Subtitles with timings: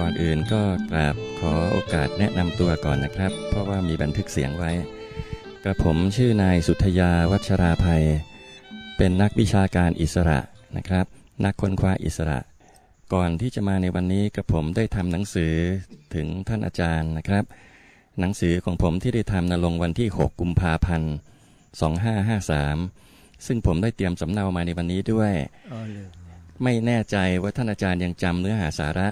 [0.00, 4.70] ก่อนอื่นก็กราบขอโอกาสแนะนำตัวก่อนนะครับ เพราะว่ามีบันทึกเสียงไว้
[5.64, 8.04] กระผมชื่อนายสุทยาวัชราภัย
[8.96, 10.38] เป็นนักวิชาการอิสระ
[10.76, 11.06] นะครับ
[11.44, 12.38] นักค้นคว้าอิสระ
[13.12, 15.54] ก่อนที่จะมาในวันนี้กระผมได้ทำหนังสือ
[16.14, 17.44] ถึงท่านอาจารย์นะครับ
[18.20, 21.14] หนังสือของผมที่ได้ทำนลงวันที่ 6 กุมภาพันธ์
[22.70, 25.32] 2553 ซึ่งผมได้เตรียมสำเนามาในวันนี้ด้วย
[25.72, 26.06] อ๋อเลย
[26.62, 29.08] ไม่แน่ใจว่าท่านอาจารย์ยังจำเนื้อหาสาระ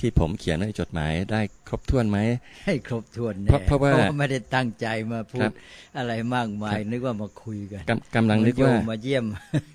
[0.00, 2.18] ที่ผมเขียนในจดหมายได้ครบถ้วนไหม
[2.66, 5.52] ให้ครบถ้วนเพแน่ราะเพราะว่าไม่ได้ตั้งใจมาพูครัดบ
[5.98, 9.24] อะไรมากมายนึกว่ามาคุยกันกำกำลังนึกว่าเหมือโยมมาเยี่ยม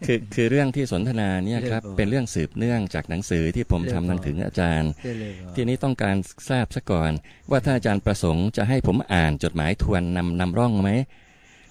[0.06, 6.16] คือคือเรื่องที่สนทนาเนี่ยครับเรื่องเป็นเรื่องสืบเนื่องจากหนังสือที่ผมเรื่องทำหนังถึงอาจารย์ได้เลยว่าทีนี้ต้องการ
[6.50, 7.12] ทราบซะก่อน
[7.52, 10.90] ว่าท่านอาจารย์ประสงค์จะให้ผมอ่านจดหมายทวนนำนำร่องไหม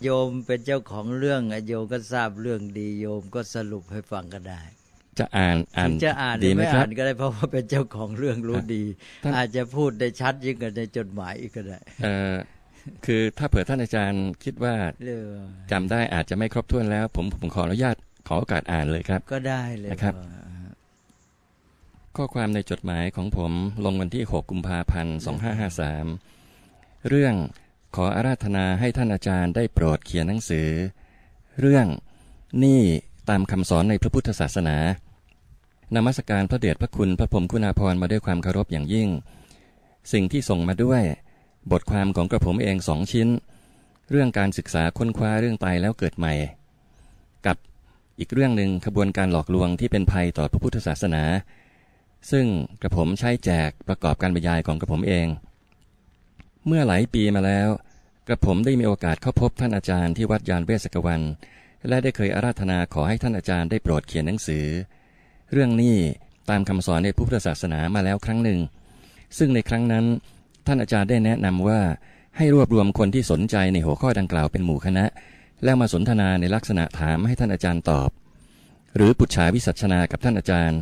[0.03, 4.63] โยมเป็นเจ้าของเรื่องอะโยมก็ทราบเรื่องดีโยมก็สรุปให้ฟังก็ได้
[5.19, 8.85] จะอ่านอ่านถึงจะอ่านหดีรือไหมไม่ครัอ่าบนก็ได้เพราะว่าเป็นเจ้าของเรื่องรู้ดี
[9.25, 12.35] ท่านอาจจะพูดได้ชัดยิ่งกว่าในจดหมายอีกก็ได้เอ่อ
[13.07, 17.97] คือถ้าเผื่อท่านอาจารย์คิดว่าเรื่องว่าจำได้อาจจะไม่ครบถ้วนแล้ว ผมผมขออนุญาต
[18.29, 20.43] ขอโอกาสอ่านเลยครับ ก็ได้เลยนะครับว่า
[22.17, 23.53] ข้อความในจดหมายของผม
[23.85, 25.17] ลงวันที่ 6 กุมภาพันธ์
[26.13, 27.35] 2553 เรื่อง
[27.97, 30.69] ขออาราธนาให้ท่านอาจารย์ได้โปรดเขียนหนังสือ
[31.61, 31.87] เรื่อง
[32.65, 32.83] นี่
[33.29, 34.77] ตามคำสอนในพระพุทธศาสนา
[35.95, 39.09] นมัสการพระเดชพระคุณพระพรหมคุณาภรณ์มาด้วยความเคารพอย่างยิ่ง
[40.13, 41.03] สิ่งที่ส่งมาด้วย
[41.73, 43.29] บทความของกระผมเองสองชิ้น
[44.11, 46.33] เรื่องการศึกษาค้นคว้าเรื่องตายแล้วเกิดใหม่
[47.47, 47.57] กับ
[48.19, 51.23] อีกเรื่องหนึ่งขบวนการหลอกลวงที่เป็นภัยต่อพระพุทธศาสนา
[52.31, 52.47] ซึ่ง
[52.83, 55.27] กระผมใช้แจกประกอบการบรรยายของกระผมเอง
[56.67, 57.69] เมื่อหลายปีมาแล้ว
[58.29, 61.21] กระผมได้มีโอกาสเข้าพบท่านอาจารย์ที่วัดยานเวสกวัน
[61.89, 64.67] และได้เคยอาราธนาขอให้ท่านอาจารย์ได้โปรดเขียนหนังสือ
[65.53, 65.97] เรื่องนี้
[66.51, 68.61] ตามคำสอนในพุทธศาสนามาแล้วครั้งหนึ่ง
[69.39, 70.05] ซึ่งในครั้งนั้น
[70.67, 71.81] ท่านอาจารย์ได้แนะนำว่า
[72.37, 75.05] ให้รวบรวมคนที่สนใจในหัวข้อดังกล่าวเป็นหมู่คณะ
[75.65, 78.11] แล้วมาสนทนาในลักษณะถามให้ท่านอาจารย์ตอบ
[78.97, 80.79] หรือปุจฉาวิสัชนากับท่านอาจารย์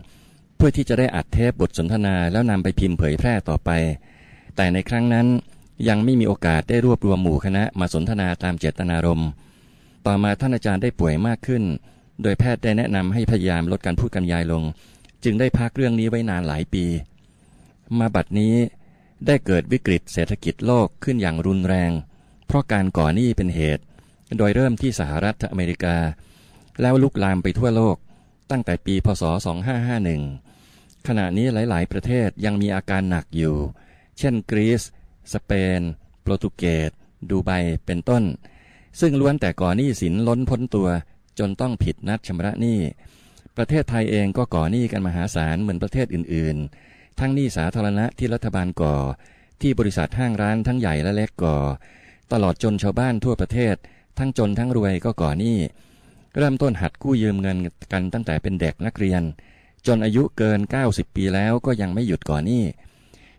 [0.57, 3.71] เพื่อที่จะได้อัดเทปบทสนทนาแล้วนำไปพิมพ์เผยแพร่ต่อไป
[4.57, 5.27] แต่ในครั้งนั้น
[5.89, 9.31] ยังไม่มีโอกาสได้รวบรวมหมู่คณะมาสนทนาตามเจตนารมณ์
[10.07, 11.65] ต่อมาท่านอาจารย์ได้ป่วยมากขึ้น
[12.23, 14.63] โดยแพทย์ได้แนะนำให้พยายามลดการพูดกันยายลง
[15.25, 16.85] จึงได้พักเรื่องนี้ไว้นานหลายปี
[17.99, 18.55] มาบัดนี้
[19.27, 21.91] ได้เกิดวิกฤตเศรษฐกิจโลกขึ้นอย่างรุนแรง
[22.47, 23.85] เพราะการก่อหนี้เป็นเหตุ
[24.39, 25.97] โดยเริ่มที่สหรัฐอเมริกา
[26.81, 27.97] แล้วลุกลามไปทั่วโลก
[28.51, 29.23] ตั้งแต่ปีพศ
[30.15, 33.57] 2551 ขณะนี้หลาย ๆ ประเทศยังมีอาการหนักอยู่
[34.19, 34.83] เช่นกรีซ
[35.33, 35.81] สเปน
[36.23, 36.91] โปรตุเกส
[37.31, 37.51] ดูไบ
[37.87, 38.23] เป็นต้น
[39.01, 40.89] ซึ่งล้วนแต่ก่อหนี้สินล้นพ้นตัว
[41.39, 42.79] จนต้องผิดนัดชำระหนี้
[43.57, 48.97] ประเทศไทยเองก็ก่อหนี้กันมหาศาลเหมือนประเทศอื่นๆ ทั้งหนี้สาธารณะที่รัฐบาลก่อ
[49.61, 51.57] ที่บริษัทห้างร้านทั้งใหญ่และเล็กก่อ
[52.33, 53.77] ตลอดจนชาวบ้านทั่วประเทศ
[54.19, 55.59] ทั้งจนทั้งรวยก็ก่อหนี้
[56.37, 57.59] เริ่มต้นหัดกู้ยืมเงิน
[57.93, 59.23] กันตั้งแต่เป็นเด็กนักเรียน
[59.87, 62.65] จนอายุเกิน 90 ปีแล้วก็ยังไม่หยุดก่อหนี้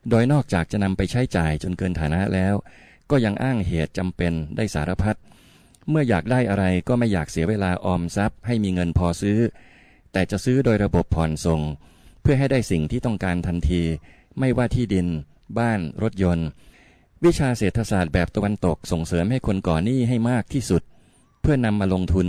[0.10, 2.54] โดยนอกจากจะนำไปใช้จ่ายจนเกินฐานะแล้ว
[3.12, 9.40] ก็ยังอ้างเหตุจำเป็นได้สารพัดเเมื่ออยากได้อะไรก็ไม่อยากเสียเวลาออมทรัพย์ ให้มีเงินพอซื้อ
[10.12, 11.62] แต่จะซื้อโดยระบบผ่อนส่ง
[12.22, 13.82] เพื่อให้ได้สิ่งที่ต้องการทันที
[14.40, 15.08] ไม่ว่าที่ดิน
[15.58, 16.48] บ้าน รถยนต์
[17.26, 20.82] วิชาเศรษฐศาสตร์แบบตะวันตกส่งเสริมให้คนก่อหนี้ให้มากที่สุด
[21.42, 22.28] เพื่อนำมาลงทุน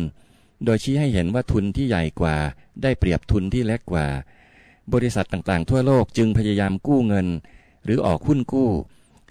[0.65, 2.37] โดยชี้ให้เห็นว่าทุนที่ใหญ่กว่า
[2.83, 4.07] ได้เปรียบทุนที่เล็กกว่า
[4.93, 7.27] บริษัทต่างๆ ทั่วโลกจึงพยายามกู้เงิน
[7.85, 8.71] หรือออกหุ้นกู้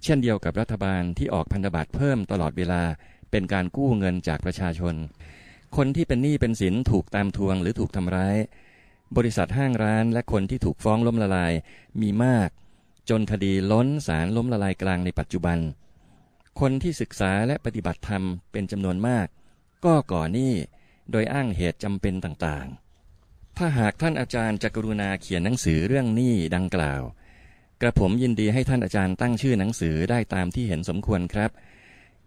[0.04, 2.82] เช่นเดียวกับรัฐบาลที่ออกพันธบัตรเพิ่มตลอดเวลา
[3.32, 4.96] เป็นการกู้เงินจากประชาชน
[5.76, 8.38] คนที่เป็นหนี้เป็นสินถูกตามทวงหรือถูกทำร้าย
[9.18, 11.54] บริษัทห้างร้านและคนที่ถูกฟ้องล้มละลาย
[12.02, 12.50] มีมาก
[13.10, 15.60] จนคดีล้นศาลล้มละลายกลางในปัจจุบัน
[16.60, 19.28] คนที่ศึกษาและปฏิบัติธรรมเป็นจำนวนมาก
[19.86, 20.54] ก็ก่อหนี้
[21.12, 27.02] โดยอ้างเหตุจำเป็นต่างๆ ถ้าหากท่านอาจารย์จะกรุณาเขียนหนังสือเรื่องหนี้ดังกล่าว
[27.82, 31.52] กระผมยินดีให้ท่านอาจารย์ตั้งชื่อหนังสือได้ตามที่เห็นสมควรครับ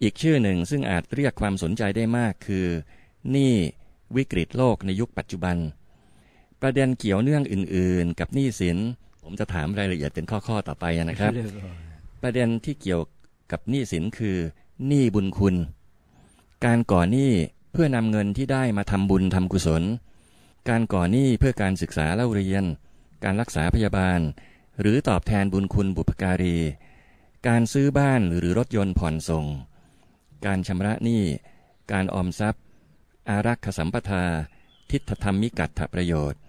[0.04, 2.66] อีกชื่อหนึ่งซึ่งอาจเรียกความสนใจได้มากคือ
[3.30, 3.54] หนี้
[4.16, 5.56] วิกฤตโลกในยุคปัจจุบัน
[6.60, 8.78] ประเด็นเกี่ยวเนื่องอื่น ๆ กับหนี้สิน
[9.22, 11.32] ผมจะถามรายละเอียดเป็นข้อ ๆ ต่อไปนะครับ
[12.22, 13.02] ประเด็นที่เกี่ยว
[13.52, 14.36] กับหนี้สินคือ
[14.86, 15.54] หนี้บุญคุณ
[16.64, 17.32] การก่อหนี้
[17.72, 19.82] เพื่อนำเงินที่ได้มาทำบุญทำกุศล
[20.68, 22.64] การก่อหนี้เพื่อการศึกษาเล่าเรียน
[23.24, 24.20] การรักษาพยาบาล
[24.80, 26.58] หรือตอบแทนบุญคุณบุพการี
[27.48, 29.44] การซื้อบ้านหรือรถยนต์ผ่อนส่ง
[30.46, 31.22] การชำระหนี้
[31.92, 32.62] การออมทรัพย์
[33.28, 34.24] อารักขสัมปทา
[34.90, 36.40] ทิฏฐธรรมมิกัตถประโยชน์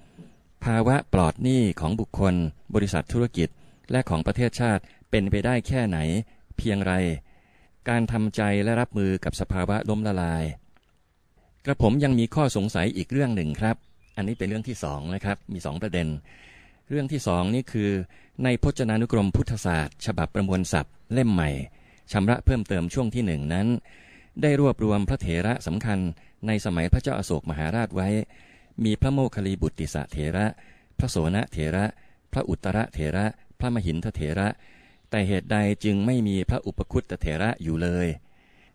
[0.64, 2.36] ภาวะปลอดหนี้ของบุคคล
[2.76, 3.50] บริษัทธุรกิจ
[3.92, 5.98] และของประเทศชาติเป็นไปได้แค่ไหน
[6.58, 6.94] เพียงไร
[7.90, 10.44] การทำใจและรับมือกับสภาวะล้มละลาย
[11.66, 13.76] กระผมยังมีข้อสงสัยอีกเรื่องหนึ่งครับ
[14.16, 16.08] อันนี้เป็นเรื่องที่สองนะครับ มีสองประเด็น
[16.90, 17.90] เรื่องที่สองนี่คือ
[18.44, 21.50] ในพจนานุกรมพุทธศาสตร์ ฉบับประมวลศัพท์ เล่มใหม่
[22.12, 23.68] ชำระเพิ่มเติมช่วงที่หนึ่งนั้น
[24.42, 26.00] ได้รวบรวมพระเถระสำคัญ
[26.48, 28.10] ในสมัยพระเจ้าอาโศกมหาราชไว้
[28.84, 30.46] มีพระโมคคัลลีบุติสะเถระ
[30.98, 31.86] พระโสนเถระ
[32.34, 33.25] พระอุตระเถระ
[33.60, 34.48] พระมหินทเถระ
[35.10, 38.08] แต่เหตุใดจึงไม่มีพระอุปคุตเถระอยู่เลย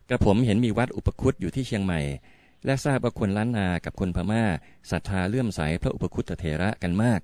[0.09, 2.00] กระผมเห็นมีวัดอุปคุตอยู่ที่เชียงใหม่
[2.65, 4.44] และทราบว่าคนล้านนากับคนพม่า
[4.91, 7.21] ศรัทธาเลื่อมใสพระอุปคุตเถระกันมาก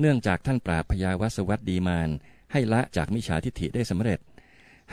[0.00, 2.08] เนื่องจากท่านปราบพยาวัสวัตดีมาน
[2.52, 4.18] ให้ละจากมิจฉาทิฏฐิได้สำเร็จ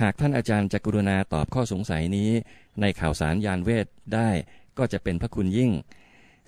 [0.02, 2.32] หากท่านอาจารย์จะกรุณาตอบข้อสงสัยนี้
[2.82, 4.30] ในข่าวสารยานเวทได้
[4.78, 5.72] ก็จะเป็นพระคุณยิ่ง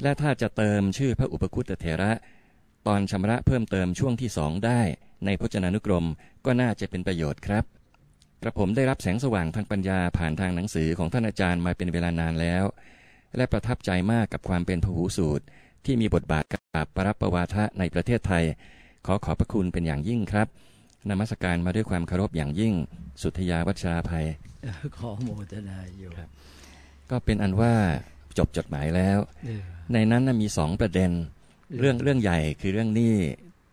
[0.02, 2.12] และถ้าจะเติมชื่อพระอุปคุตเถระ
[2.88, 4.82] ตอนชำระเพิ่มเติมช่วงที่สองได้
[5.26, 6.06] ในพจนานุกรม
[6.46, 7.64] ก็น่าจะเป็นประโยชน์ครับ
[8.42, 12.64] กระผมได้รับแสงสว่างทางปัญญาผ่านทางหนังสือของท่านอาจารย์มาเป็นเวลานานแล้ว
[13.38, 15.44] และประทับใจมากกับความเป็นพหูสูตร
[15.86, 18.44] ที่มีบทบาทกับปรับประวาทะในประเทศไทย
[19.06, 20.48] ขอขอบพระคุณเป็นอย่างยิ่งครับ
[21.10, 22.74] นมัสการมาด้วยความเคารพอย่างยิ่ง
[23.24, 24.26] สุทยาวัชราภัย
[24.98, 26.30] ขอโมทนาโยมครับ
[27.10, 27.74] ก็เป็นอันว่า
[28.38, 29.62] จบจดหมายแล้วเออ
[29.94, 31.12] ในนั้นน่ะมีสองประเด็น
[31.80, 33.16] เรื่องเรื่องใหญ่คือเรื่องหนี้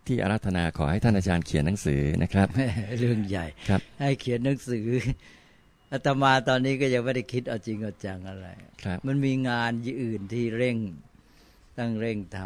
[0.07, 2.67] ที่อารัธนาขอให้ท่านอาจารย์เขียนหนังสือนะครับแหม่
[2.99, 4.85] เรื่องใหญ่ครับ ให้เขียนหนังสือ
[5.91, 8.47] อาตมาตอนนี้ก็ยังไม่ได้คิดเอาจริงเอาจังอะไร
[8.83, 9.71] ครับมันมีงาน
[10.01, 10.77] อื่นที่เร่ง
[11.77, 12.39] ตั้งเร่งท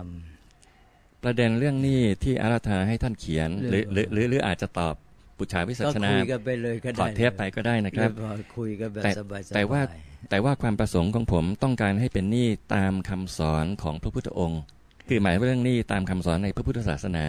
[1.24, 4.96] ประเด็นเรื่องหนี้ที่อารัธนาให้ท่านเขียนหรือเรื่องหรือหรือหรืออาจจะตอบ
[5.38, 9.82] ปุจฉาวิำสัก็ชนาคุยกันไปเลยก็ถได้อดเทปไปก็ได้นะครับเออคุยกันแบบแต่สบายๆแต่ว่า
[10.30, 14.62] แต่ว่าความประสงค์ของผมต้องการให้เป็นหนี้ตามคำสอนของพระพุทธองค์
[15.10, 17.26] คือหมายว่าเรื่องหนี้ตามคำสอนในพระพุทธศาสนา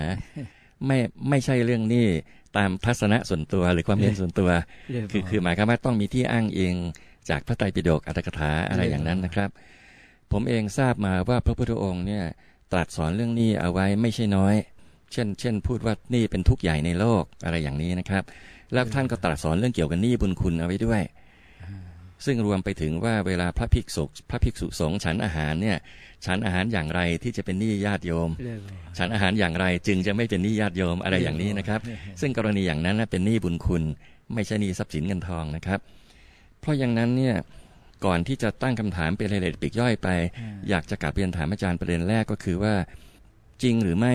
[0.86, 0.98] ไม่
[1.28, 2.06] ไม่ใช่เรื่องหนี้
[2.56, 4.50] ตามทัศนะส่วนตัวหรือความเห็นส่วนตัว
[4.90, 6.74] เรื่องคือคือหมายความว่าต้องมีที่อ้างอิง
[7.28, 9.50] จากพระไตรปิฎกอัตถกถาอะไรอย่างนั้นนะครับ
[10.32, 12.24] ผมเองทราบมาว่าพระพุทธองค์เนี่ย
[12.72, 14.54] ตรัสสอนเรื่องหนี้เอาไว้ไม่ใช่น้อย
[15.12, 18.22] เช่น เช่น พูดว่าหนี้เป็นทุกข์ใหญ่ในโลกอะไรอย่างนี้นะครับ
[18.72, 21.02] แล้วท่านก็ตรัสสอนเรื่องเกี่ยวกับหนี้บุญคุณเอาไว้ด้วย
[22.24, 25.76] ซึ่งรวมไปถึงว่าเวลาพระภิกษุพระภิกษุสงฆ์ฉันอาหารเนี่ย
[26.26, 28.60] ฉันอาหารอย่างไรที่จะเป็นหนี้ญาติโยมเรื่อง
[28.98, 31.80] ฉันอาหารอย่างไรจึงจะไม่เป็นหนี้ญาติโยมอะไรอย่างนี้นะครับ
[32.20, 33.82] ซึ่งกรณีอย่างนั้นนะเป็นหนี้บุญคุณ
[34.34, 35.80] ไม่ใช่หนี้ทรัพย์สินเงินทองนะครับ
[36.60, 37.34] เพราะอย่างนั้นเนี่ย
[38.04, 40.08] ก่อนที่จะตั้งคำถามเป็นรายละเอียดปลีกย่อยไป
[40.68, 42.74] อยากจะกลับเรียนถามอาจารย์ประเด็นแรกก็คือว่า
[43.62, 44.14] จริงหรือไม่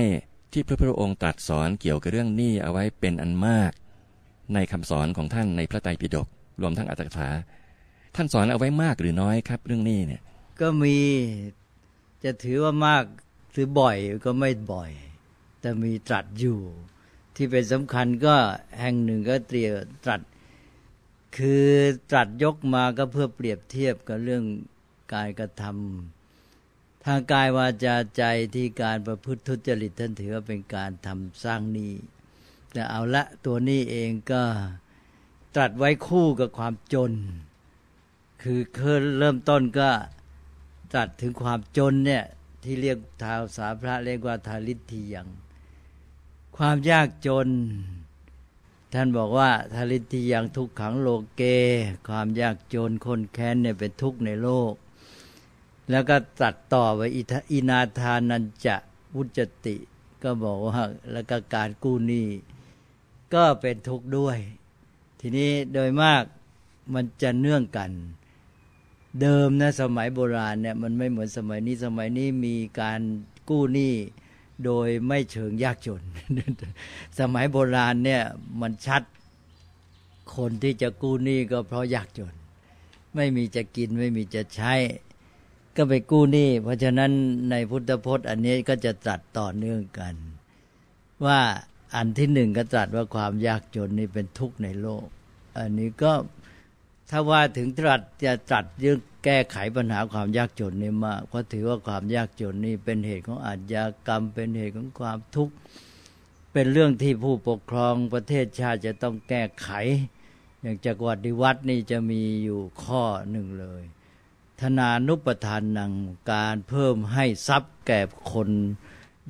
[0.53, 3.71] ที่พระพุทธองค์ตรัสสอนเกี่ยวกับเรื่องหนี้เอาไว้เป็นอันมาก
[4.53, 6.27] ในคำสอนของท่านในพระไตรปิฎก
[6.61, 7.29] รวมทั้งอัตถกถา
[8.15, 10.21] ท่านสอนเอาไว้มากหรือน้อยครับ เรื่องหนี้เนี่ย
[10.61, 10.97] ก็มี
[12.23, 13.03] จะถือว่ามาก
[13.55, 14.91] ถือบ่อยก็ไม่บ่อย
[15.61, 16.59] แต่มีตรัสอยู่
[17.35, 18.35] ที่เป็นสำคัญก็
[18.79, 19.71] แห่งหนึ่งก็เตรียม
[20.05, 20.21] ตรัส
[21.35, 21.67] คือ
[22.09, 24.43] ตรัสยกมาก็เพื่อเปรียบเทียบกับเรื่อง
[25.13, 28.23] การกระทำทางกายวาจาใจ
[28.55, 31.93] ที่การประพฤติทุจริตท่านถือว่าเป็นการทำสร้างหนี้
[32.71, 34.43] แต่เอาละตัวนี้เองก็
[35.55, 37.11] ตรัสไว้คู่กับความจน
[38.43, 39.89] คือเคยเริ่มต้นก็
[40.93, 42.23] ตรัสถึงความจนเนี่ย
[42.63, 45.27] ที่เรียกทาวสาพระเรียกว่าทาริทียัง
[46.57, 47.47] ความยากจน
[48.99, 51.41] ท่านบอกว่าทาริทียังทุกขังโลเก
[52.07, 54.73] ความยากจนคนแค้นเนี่ยเป็นทุกข์ในโลก
[55.89, 58.75] แล้วก็ตัดต่อไว้อิทอินาทานันจะ
[59.15, 59.75] วุจติ
[60.23, 62.27] ก็บอกว่าแล้วก็การกู้หนี้
[63.33, 64.37] ก็เป็นทุกข์ด้วย
[65.19, 66.23] ทีนี้โดยมาก
[66.93, 67.91] มันจะเนื่องกัน
[69.21, 72.99] เดิมนะสมัยโบราณเนี่ยมันไม่เหมือนสมัยนี้สมัยนี้มีการ
[73.49, 73.93] กู้หนี้
[74.65, 76.01] โดยไม่เชิงยากจน
[77.19, 78.23] สมัยโบราณเนี่ย
[78.61, 79.01] มันชัด
[80.35, 82.33] คนที่จะกู้หนี้ก็เพราะยากจน
[83.15, 84.73] ไม่มีจะกินไม่มีจะใช้
[85.75, 87.11] ก็ไปกู้หนี้เพราะฉะนั้น
[87.49, 90.15] ในพุทธพจน์อันนี้ก็จะตรัสต่อเนื่องกัน
[91.25, 91.39] ว่า
[91.95, 95.05] อันที่หนึ่งก็ตรัสว่าความยากจนนี่เป็นทุกข์ในโลก
[95.59, 96.11] อันนี้ก็
[97.09, 98.99] ถ้าว่าถึงตรัสจะตรัสเรื่อง
[99.29, 105.53] แก้ไขปัญหาความยากจนนี่มากเพราะถือว่าความยากจนนี่เป็นเหตุของอาชญากรรม เป็นเหตุของความทุกข์
[106.51, 109.69] เป็นเรื่องที่ผู้ปกครองประเทศชาติจะต้องแก้ไข
[110.61, 113.83] อย่างจักรวรรดิวัดนี่จะมีอยู่ข้อหนึ่งเลย
[114.59, 115.93] ธนานุปทานนัง
[116.31, 117.99] การเพิ่มให้ทรัพย์แก่
[118.31, 118.49] คน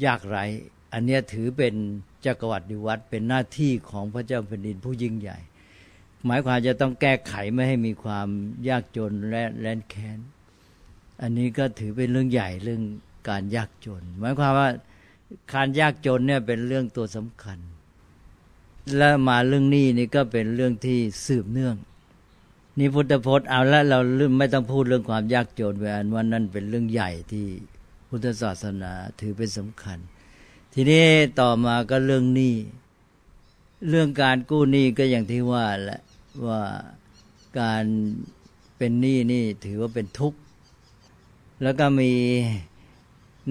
[0.06, 0.44] ยากไร้
[0.94, 1.74] อันนี้ถือเป็น
[2.26, 5.40] จักรวรรดิวัดเป็นหน้าที่ของพระเจ้าแผ่นดินผู้ยิ่งใหญ่
[6.28, 8.28] หมายความจะต้องแก้ไขไม่ให้มีความ
[8.70, 10.20] ยากจนและแร้นแค้น
[11.22, 12.82] อันนี้ก็ถือเป็นเรื่องใหญ่เรื่อง
[13.30, 14.70] การยากจน หมายความว่า
[15.54, 17.60] การยากจนเนี่ยเป็นเรื่องตัวสำคัญ
[18.98, 21.76] แล้วมาเรื่องนี้นี่ก็เป็นเรื่องที่สืบเนื่อง
[22.78, 24.00] นี่พุทธพจน์เอาละเรา
[24.38, 27.46] ไม่ต้องพูดเรื่องความยากจนไปอันว่านั่นเป็นเรื่องใหญ่ที่
[28.10, 29.98] พุทธศาสนาถือเป็นสำคัญ
[30.74, 31.06] ทีนี้
[31.40, 32.56] ต่อมาก็เรื่องหนี้
[33.90, 36.00] เรื่องการกู้หนี้ก็อย่างที่ว่าแหละ
[36.46, 36.62] ว่า
[37.60, 37.86] การ
[38.78, 40.40] เป็นหนี้นี่ถือว่าเป็นทุกข์
[41.64, 42.12] แล้วก็มี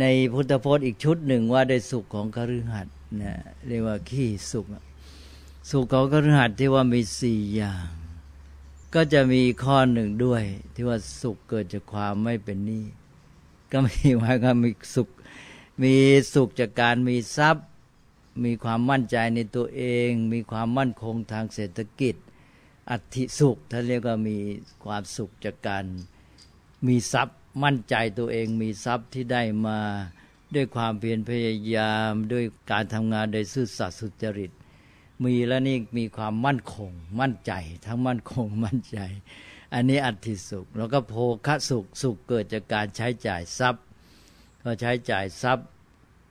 [0.01, 3.35] ในพุทธพจน์อีกชุดหนึ่งว่าได้สุขของคฤหัสถ์นะ
[3.67, 4.67] เรียกว่าขี้สุข
[5.71, 7.87] สุขของคฤหัสถ์ที่ว่ามีสี่อย่าง
[8.95, 10.43] ก็จะมีข้อหนึ่งด้วย
[10.75, 12.85] ที่ว่าสุขเกิดจากความไม่เป็นหนี้
[13.73, 15.09] ก็มีว่าก็มีสุข
[15.83, 15.95] มี
[16.35, 17.67] สุขจากการมีทรัพย์
[18.45, 22.15] มีความมั่นใจในตัวเอง มีความมั่นคงทางเศรษฐกิจ
[22.91, 24.39] อัติสุขท่านเรียกว่ามี
[24.85, 25.85] ความสุขจากการ
[26.87, 29.79] มีทรัพย์มั่นใจตัวเองมีทรัพย์ที่ได้มา
[30.55, 34.51] ด้วยความเพียรพยายามด้วยการทำงานโดยซื่อสัตย์สุจริต
[35.25, 36.91] มีแล้วนี่มีความมั่นคง
[37.21, 37.53] มั่นใจ
[37.87, 38.99] ทั้งมั่นคงมั่นใจ
[39.75, 41.15] อันนี้อัติสุข แล้วก็โภ
[41.47, 43.83] คสุขสุขเกิดจากการใช้จ่ายทรัพย์
[44.63, 45.67] ก็ใช้จ่ายทรัพย์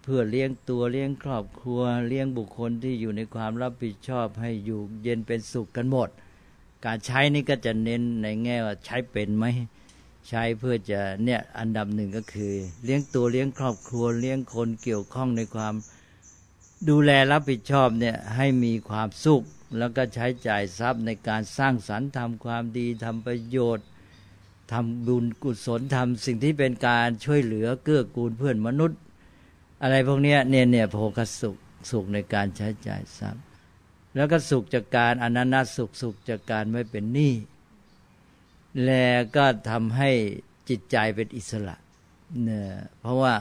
[0.04, 6.10] เพื่อเลี้ยงตัวเลี้ยงครอบครัว เลี้ยงบุคคลที่อยู่ในความรับผิดชอบให้อยู่เย็นเป็นสุขกันหมด
[6.86, 9.46] การใช้นี่ก็จะเน้นในแง่ว่าใช้เป็นไหม
[10.28, 15.74] ใช้เพื่อจะเนี่ยอันดับหนึ่งก็คือ เลี้ยงตัวเลี้ยงครอบครัวเลี้ยงคนเกี่ยวข้องในความ
[16.90, 19.44] ดูแลรับผิดชอบเนี่ยให้มีความสุข
[19.78, 23.88] แล้วก็ใช้จ่ายทรัพย์ในการสร้างสรรค์ทำความดีทำประโยชน์
[24.72, 29.00] ทำบุญกุศลทำสิ่งที่เป็นการช่วยเหลือเกื้อกูลเพื่อนมนุษย์
[29.82, 31.56] อะไรพวกนี้เนี่ยเนี่ยโภคสุข
[31.92, 33.45] สุขในการใช้จ่ายทรัพย์
[34.16, 37.34] แล้วก็สุขจากการอนันตสุขสุขจากการไม่เป็นหนี้
[38.86, 40.12] แล้วก็ทำให้
[40.70, 41.76] จิตใจเป็นอิสระ
[42.44, 42.68] เนี่ย
[43.00, 43.34] เพราะว่า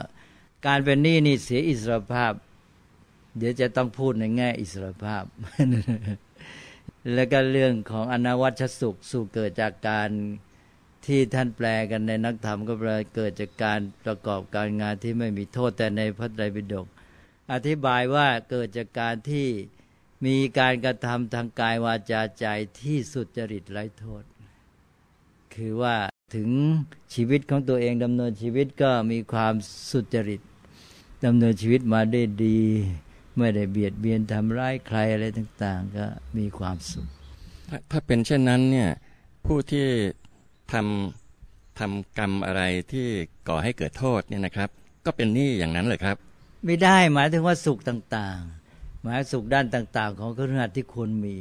[0.67, 2.33] การเป็นหนี้นี่เสียอิสรภาพ
[3.37, 5.25] เดี๋ยวจะต้องพูดในแง่อิสรภาพ
[7.15, 10.11] แล้วก็เรื่องของอนาวัชสุขสุขเกิดจากการ
[11.07, 16.87] ที่ท่านแปลกันในนักธรรมก็แปลเกิดจากการประกอบการงานที่ไม่มีโทษแต่ในพระไตรปิฎก
[17.53, 19.49] อธิบายว่าเกิดจากการที่
[20.25, 22.47] มีการกระทำทางกายวาจาใจ
[22.83, 24.23] ที่สุดจริตไร้โทษ
[25.55, 25.97] คือว่า
[26.35, 26.51] ถึง
[27.15, 29.55] ชีวิตของตัวเองดำเนินชีวิตก็มีความ
[29.91, 30.41] สุจริต
[31.25, 32.61] ดำเนินชีวิตมาได้ดี
[33.37, 36.07] ไม่ได้เบียดเบียนทำร้ายใครอะไรต่าง ๆ ก็
[36.39, 37.07] มีความสุข
[37.91, 38.91] ถ้าเป็นเช่นนั้นเนี่ย
[39.47, 39.87] ผู้ที่
[40.73, 42.63] ทำทำกรรมอะไร
[42.93, 43.07] ที่
[43.49, 44.69] ก่อให้เกิดโทษเนี่ยนะครับ
[45.07, 46.17] ก็เป็นหนี้อย่างนั้นเลยครับ
[46.65, 48.64] ไม่ได้หมายถึงว่าสุขต่างๆ
[49.05, 51.37] หมายสุขด้านต่าง ๆ ของคฤหัสถ์ที่ควรมี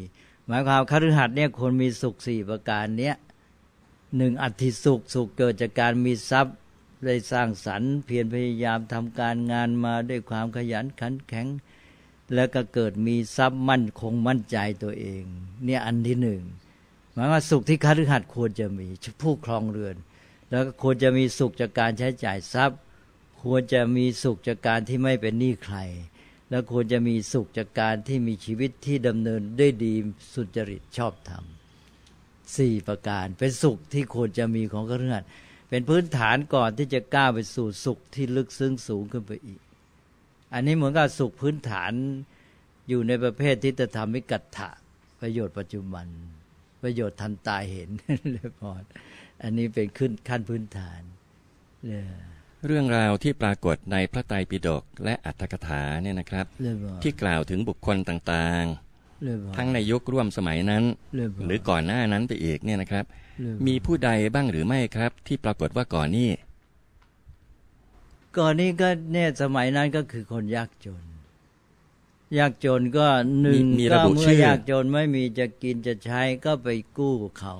[0.47, 3.15] หมายความคฤหัสถ์เนี่ยควรมีสุขสี่ประการเนี้ย
[4.17, 6.55] หนึ่งอัติสุขสุขเกิดจากการมีทรัพย์
[7.05, 11.47] ได้สร้างสรรค์เพียรพยายามทำการงานมาด้วยความขยันขันแข็ง
[12.33, 15.23] แล้วก็เกิดมีทรัพย์มั่นคงมั่นใจตัวเอง
[15.65, 16.41] เนี่ยอันที่หนึ่ง
[17.13, 18.87] หมายว่าสุขที่คฤหัสถ์ควรจะมี
[19.21, 19.95] ผู้ครองเรือน
[20.49, 22.79] แล้วก็ควรจะมีสุขจากการใช้จ่ายทรัพย์
[23.43, 25.77] ควรจะมีสุขจากการที่ไม่เป็นหนี้ใคร
[26.53, 29.93] แล้วควรจะมีสุขจากการที่มีชีวิตที่ดำเนินได้ดี
[30.33, 31.43] สุจริตชอบธรรม
[32.57, 35.21] สี่ประการเป็นสุขที่ควรจะมีของกระเรื่อน
[35.69, 39.61] เป็นพื้นฐานก่อนที่จะก้าวไปสู่สุขที่ลึกซึ้งสูงขึ้นไปอีก
[40.53, 41.91] อันนี้เหมือนกับสุขพื้นฐาน
[42.89, 44.69] อยู่ในประเภททิฏฐธรรมิกัตถะ
[45.21, 46.07] ประโยชน์ปัจจุบัน
[46.83, 47.89] ประโยชน์ทันตาเห็น
[48.31, 48.71] เลยพอ
[49.43, 51.01] อันนี้เป็นขึ้นขั้นพื้นฐาน
[51.85, 52.05] เนี่ย
[52.65, 56.45] เรื่องราวที่ปรากฏในพระไตรปิฎกและอัตถกถาเนี่ยนะครับ
[57.03, 60.83] ที่กล่าวถึงบุคคลต่างๆ ทั้งในยุคร่วมสมัยนั้น
[61.45, 63.05] หรือก่อนหน้านั้นไปอีกเนี่ยนะครับ
[63.67, 66.29] มีผู้ใดบ้างหรือไม่ครับ ที่ปรากฏว่าก่อนนี้
[68.37, 71.03] ก่อนนี้ก็เนี่ยสมัยนั้นก็คือคนยากจน
[72.37, 73.07] ยากจนก็
[73.41, 76.67] หนึ่งก็เมื่อยากจนไม่มีจะกินจะใช้ก็ไป
[76.97, 77.55] กู้เขา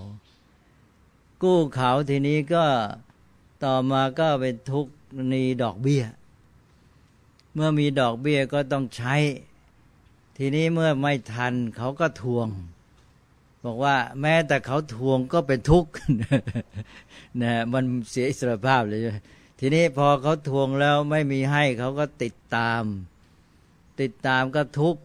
[1.44, 2.66] กู้เขาทีนี้ก็
[3.64, 4.94] ต่อมาก็เป็นทุกข์
[5.34, 6.04] นีดอกเบี้ย
[7.54, 9.16] เมื่อมีดอกเบี้ยก็ต้องใช้
[10.38, 12.48] ทีนี้เมื่อไม่ทันเขาก็ทวง
[13.66, 15.92] บอกว่าแม้แต่เขาทวงก็เป็นทุกข์
[17.42, 19.02] นะมันเสียอิสรภาพเลย
[19.60, 22.84] ทีนี้พอเขาทวงแล้วไม่มีให้เขาก็ติดตาม
[24.02, 25.02] ติดตามก็ทุกข์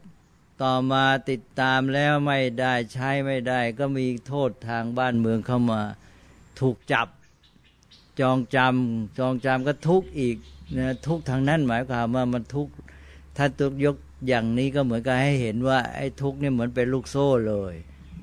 [0.62, 5.81] ต่อมาติดตามแล้วไม่ได้ใช้ไม่ได้ ก็มีโทษทางบ้านเมืองเข้ามา
[6.61, 7.09] ถูกจับ
[8.21, 10.37] จองจำจองจำก็ทุกข์อีก
[10.77, 12.73] นะทุกข์ทางนั้นหมายความว่ามันทุกข์
[13.37, 13.97] ถ้าตุกยก
[14.29, 17.75] อย่างนี้ก็เหมือนกับให้เห็นว่าไอ้ทุกข์นี่เหมือนเป็นลูกโซ่เลย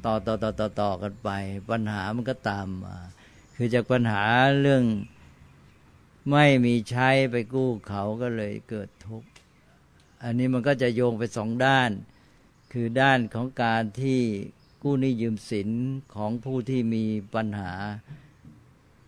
[0.06, 1.30] ต่อต่อต่อต่อต่อกันไป
[1.70, 2.98] ปัญหามันก็ตามมา
[3.56, 4.24] คือจากปัญหา
[4.62, 4.84] เรื่อง
[6.32, 9.30] ไม่มีใช้ไปกู้เขาก็เลยเกิดทุกข์
[10.24, 11.92] อันนี้มันก็จะโยงไปสองด้าน
[12.74, 14.22] คือด้านของการที่
[14.84, 15.70] กู้หนี้ยืมสิน
[16.16, 17.04] ของผู้ที่มี
[17.36, 17.74] ปัญหา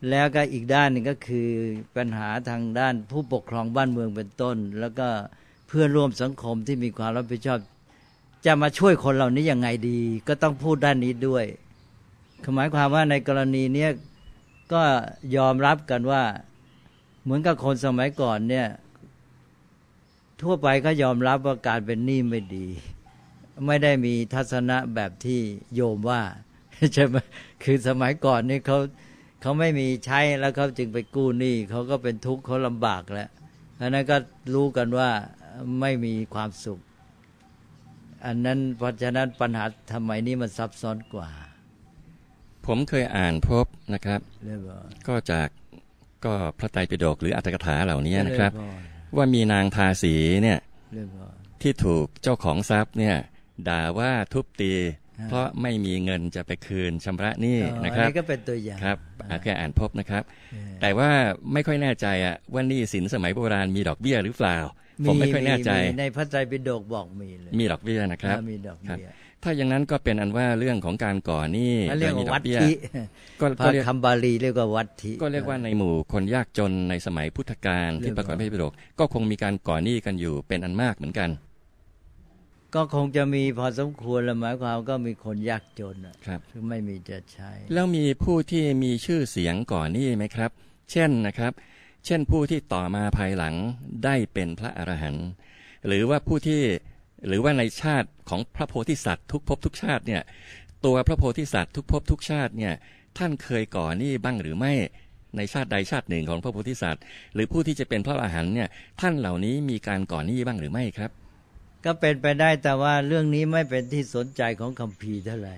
[0.10, 1.50] แล้วก็อีกด้านหนึ่งก็คือ
[1.96, 5.08] ปัญหาทางด้านผู้ปกครองบ้านเมืองเป็นต้น แล้วก็
[5.68, 7.60] เพื่อนร่วมสังคมที่มีความรับผิดชอบ
[8.46, 11.46] จะมาช่วยคนเหล่านี้ยังไงดี ก็ต้องพูดด้านนี้ด้วย
[12.56, 13.92] หมายความว่าในกรณีเนี้ย
[14.74, 14.84] ก็
[15.36, 16.24] ยอมรับกันว่า
[17.24, 18.68] เหมือนกับคนสมัยก่อนเนี่ย
[20.42, 22.68] ทั่วไปก็ยอมรับว่าการเป็นหนี้ไม่ดี
[23.66, 25.40] ไม่ได้มีทัศนะแบบที่
[25.76, 26.22] โยมว่า
[26.94, 27.16] ใช่ไหม
[27.64, 28.80] คือสมัยก่อนนี่เขา
[29.42, 33.30] เขาไม่มีใช้แล้วเขาจึงไปกู้หนี้เขาก็เป็นทุกข์เขาลำบากแล้ว
[33.80, 34.18] อันนั้นก็
[34.54, 35.10] รู้กันว่า
[35.80, 36.80] ไม่มีความสุข
[38.26, 41.30] อันนั้นเพราะฉะนั้นปัญหาทำไมนี้มันซับซ้อนกว่า
[42.66, 45.50] ผมเคยอ่านพบนะครับเรียบร้อยก็จาก
[46.26, 50.14] ก็พระไตรปิฎกหรืออัตถกถาเหล่านี้นะครับเยอยว่ามีนางทาสี
[50.44, 50.60] เนี่ย
[50.94, 53.16] เรียบร้อยที่ถูกเจ้าของทรัพย์เนี่ย
[53.68, 58.98] ด่าว่าทุบตีฮะ เพราะไม่มีเงินจะไปคืนชำระหนี้อ๋อนะครับอันนี้ก็เป็นตัวอย่างครับ
[59.30, 61.10] อ่าเคยอ่านพบนะครับเออแต่ว่า
[61.54, 64.58] ไม่ค่อยแน่ใจอะว่าหนี้สินสมัยโบราณมีดอกเบี้ยหรือเปล่า
[65.08, 69.12] ผมไม่ค่อยแน่ใจมีในพระไตรปิฎกบอกมีเลยมีดอกเบี้ยนะครับอ่ามีดอกครับเบี้ย
[69.44, 72.72] ถ้าอย่างนั้นก็เป็นอันว่าเรื่องของการก่อหนี้แล้วโดเรียยกมีว่าดอวักตเบี้ยถิ
[73.42, 81.30] ก็พก็ระเรียกคำบาลีเรียกว่าวัตถิก็เรียกว่าในหมู่คนยากจนในสมัยพุทธกาลที่ปรากฏในพระไตรปิฎกก็คงมีการก่อหนี้กันอยู่เป็นอันมากเหมือนกัน
[82.76, 90.52] ก็คงจะมีพอสมควรแล้วหมายความก็มีคนยากจนอะครับซึ่งไม่มีจะใช้ แล้วมีผู้ที่มีชื่อเสียงก่อนหนี้ไหมครับ
[90.92, 91.52] เช่นนะครับ
[92.06, 93.56] เช่นผู้ที่ต่อมาภายหลัง
[94.04, 95.28] ได้เป็นพระอรหันต์
[95.88, 96.62] หรือว่าผู้ที่
[97.28, 100.22] หรือว่าในชาติของพระโพธิสัตว์ทุกภพทุกชาติเนี่ย
[100.86, 102.74] ตัวพระโพธิสัตว์ทุกภพทุกชาติเนี่ย
[103.18, 104.74] ท่านเคยก่อหนี้บ้างหรือไม่
[105.38, 107.02] ในชาติใดชาติหนึ่งของพระโพธิสัตว์
[107.34, 108.70] หรือผู้ที่จะเป็นพระอรหันต์เนี่ย
[109.02, 111.12] ท่านเหล่านี้มีการก่อหนี้บ้างหรือไม่ครับ
[111.86, 115.58] ก็เป็นไปได้แต่ว่าเรื่องนี้ไม่เป็นที่สนใจของคัมภีร์เท่าไหร่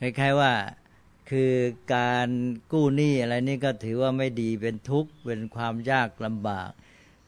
[0.00, 0.52] คล้ายๆว่า
[1.30, 1.52] คือ
[1.94, 2.28] การ
[2.72, 6.70] กู้หนี้อะไรนี่ก็ถือว่าไม่ดีเป็นทุกข์เป็นความยากลำบาก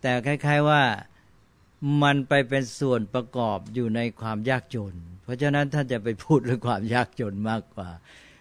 [0.01, 0.83] แต่คล้าย ๆว่า
[2.03, 7.91] มันไปเป็นส่วนประกอบอยู่ในความยากจน เพราะฉะนั้นท่านจะไปพูดเรื่องความยากจนมากกว่า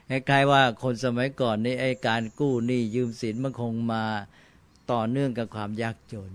[0.10, 4.04] คล้ายๆว่าคนสมัยก่อนนี่ไอ้การกู้หนี้ยืมสินมันคงมา
[4.91, 6.32] ต่อเนื่องกับความยากจน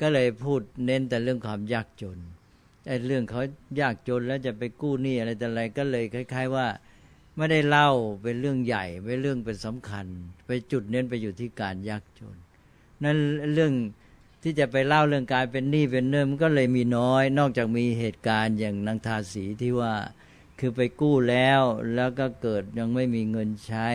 [0.00, 2.18] ก็เลยพูดเน้นแต่เรื่องความยากจน
[2.86, 3.42] ไอ้เรื่องเขา
[3.80, 6.66] ยากจนแล้วจะไปกู้หนี้อะไรแต่อะไรก็เลยคล้าย ๆ ว่า
[7.36, 7.90] ไม่ได้เล่า
[8.22, 10.06] เป็นเรื่องใหญ่เป็นเรื่องเป็นสำคัญ
[10.46, 12.36] ไปจุดเน้นไปอยู่ที่การยากจน
[13.02, 13.16] นั่น
[13.54, 13.72] เรื่อง
[14.42, 19.94] ที่จะไปเล่าเรื่องการเป็นหนี้เป็นเนิ่มก็เลยมีน้อย นอกจากมีเหตุการณ์อย่างนางทาสีที่ว่า
[20.58, 21.62] คือไปกู้แล้ว
[21.94, 23.88] แล้วก็เกิดยังไม่มีเงินใช้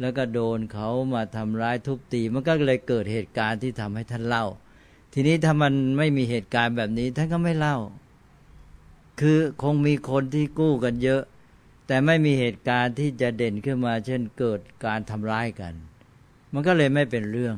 [0.00, 4.46] แล้วก็โดนเขามาทำร้ายทุบตี มันก็เลยเกิดเหตุการณ์ที่ทำให้ท่านเล่า
[5.16, 7.76] ทีนี้ถ้ามันไม่มีเหตุการณ์แบบนี้ท่านก็ไม่เล่า
[9.20, 11.22] คือคงมีคนที่กู้กันเยอะ
[11.86, 15.74] แต่ไม่มีเหตุการณ์ที่จะเด่นขึ้นมา เช่นเกิดการทำร้ายกัน
[16.52, 17.56] มันก็เลยไม่เป็นเรื่อง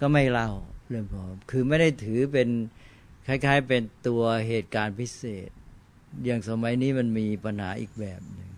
[0.00, 0.50] ก็ไม่เล่า
[0.88, 2.48] เรื่องผมคือไม่ได้ถือเป็น
[3.26, 5.50] คล้ายๆ เป็นตัวเหตุการณ์พิเศษ
[6.24, 8.50] อย่างสมัยนี้มันมีปัญหาอีกแบบหนึ่ง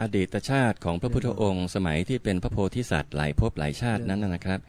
[0.00, 4.60] อดีตชาติของพระพุทธองค์ สมัยที่เป็นพระโพธิสัตว์หลายภพหลายชาตินั้นนะนะครับ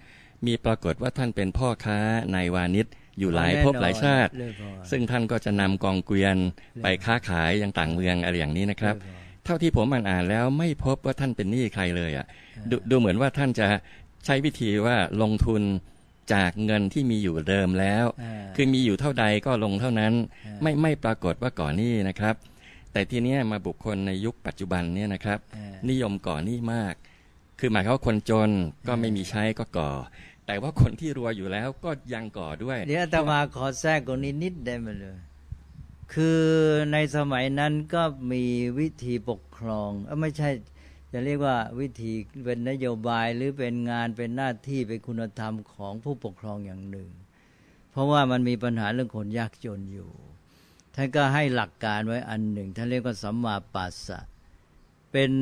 [0.47, 1.97] มีปรากฏว่าท่านเป็นพ่อค้า
[2.36, 2.88] นายวานิช
[3.19, 6.38] อยู่หลายภพหลายชาติเรื่องพอซึ่งท่านก็จะนำกองเกวียน
[6.82, 12.25] ไปค้าขายยังต่างเมืองอะไรอย่างนี้นะครับเรื่องพอเท่าที่ผมอ่านอ่านแล้วไม่พบว่าท่านเป็นหนี้ใครเลยอะ
[12.69, 13.67] ดดูเหมือนว่าท่านจะ
[14.25, 15.62] ใช้วิธีว่าลงทุน
[16.34, 20.13] จากเงินที่มีอยู่เดิมแล้วอ่าคือมีอยู่เท่าใดก็ลงเท่านั้น
[20.45, 22.36] อ่าไม่ไม่ปรากฏว่าก่อนหนี้นะครับ
[22.91, 26.93] แต่ทีเนี้ยมาบุคคลในยุคปัจจุบันเนี่ยนะครับอ่านิยมก่อหนี้มาก
[27.60, 28.51] คือหมายความว่าคนจน
[28.88, 29.91] ก็ไม่มีใช้ก็ก่อ
[30.45, 35.17] แต่ว่าคนที่รวยอยู่แล้วก็ยังก่อด้วย เดี๋ยวอาตมาขอแทรกตรงนี้นิดได้ไหมเลย
[36.13, 36.41] คือ
[36.93, 38.43] ในสมัยนั้นก็มี
[38.79, 40.49] วิธีปกครองอไม่ใช่
[41.12, 42.13] จะเรียกว่าวิธี
[42.45, 47.10] เป็นนโยบายหรือเป็นงานเป็นหน้าที่เป็นคุณธรรมของผู้ปกครองอย่างหนึ่ง
[47.91, 50.12] เพราะว่ามันมีปัญหาเรื่องคนยากจนอยู่
[50.95, 54.19] ท่านก็ให้หลักการไว้อันหนึ่งท่านเรียกว่าสัมมาปัสสะ
[55.15, 55.34] เป็น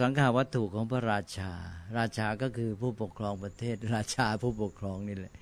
[0.00, 1.52] สังฆาวัตถุของพระราชา
[1.98, 5.34] ราชาก็คือผู้ปกครองประเทศ ราชาผู้ปกครองนี่แหละ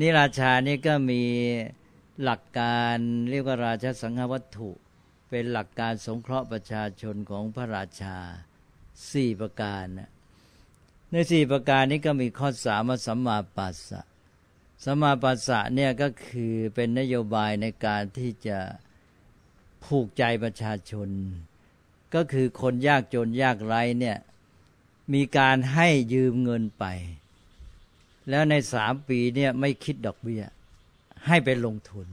[0.00, 1.22] นี่ราชานี่ก็มี
[2.22, 2.96] หลักการ
[3.30, 4.70] เรียกว่าราชสังฆวัตถุ
[5.30, 8.16] เป็นหลักการสงเคราะห์ประชาชนของพระราชา
[9.10, 10.10] สี่ประการนะ
[11.10, 14.00] ในสี่ประการนี้ก็มีข้อสามสัมมาปัสสะ
[14.84, 18.58] สัมมาปัสสะเนี่ยก็คือเป็นนโยบายในการที่จะ
[19.84, 21.10] ผูกใจประชาชน
[22.14, 24.16] ก็คือคนยากจนยากไร้เนี่ย
[25.14, 26.84] มีการให้ยืมเงินไป
[28.30, 30.42] แล้วในสามปีเนี่ยไม่คิดดอกเบี้ย
[31.26, 32.08] ให้ไปลงทุน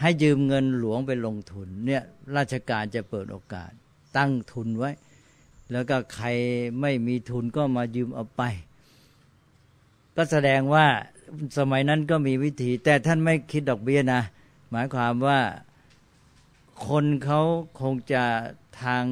[0.00, 2.02] ให้ยืมเงินหลวงไปลงทุนเนี่ย
[2.36, 3.70] ราชการจะเปิดโอกาส
[4.16, 4.90] ตั้งทุนไว้
[5.72, 6.26] แล้วก็ใคร
[6.80, 8.42] ไม่มีทุนก็มายืมเอาไป
[10.16, 10.86] ก็แสดงว่า
[11.58, 14.22] สมัยนั้นก็มีวิธี แต่ท่านไม่คิดดอกเบี้ยนะ
[14.70, 15.38] หมายความว่า
[16.88, 17.40] คนเขา
[17.80, 18.24] คงจะ
[18.82, 19.04] ทาง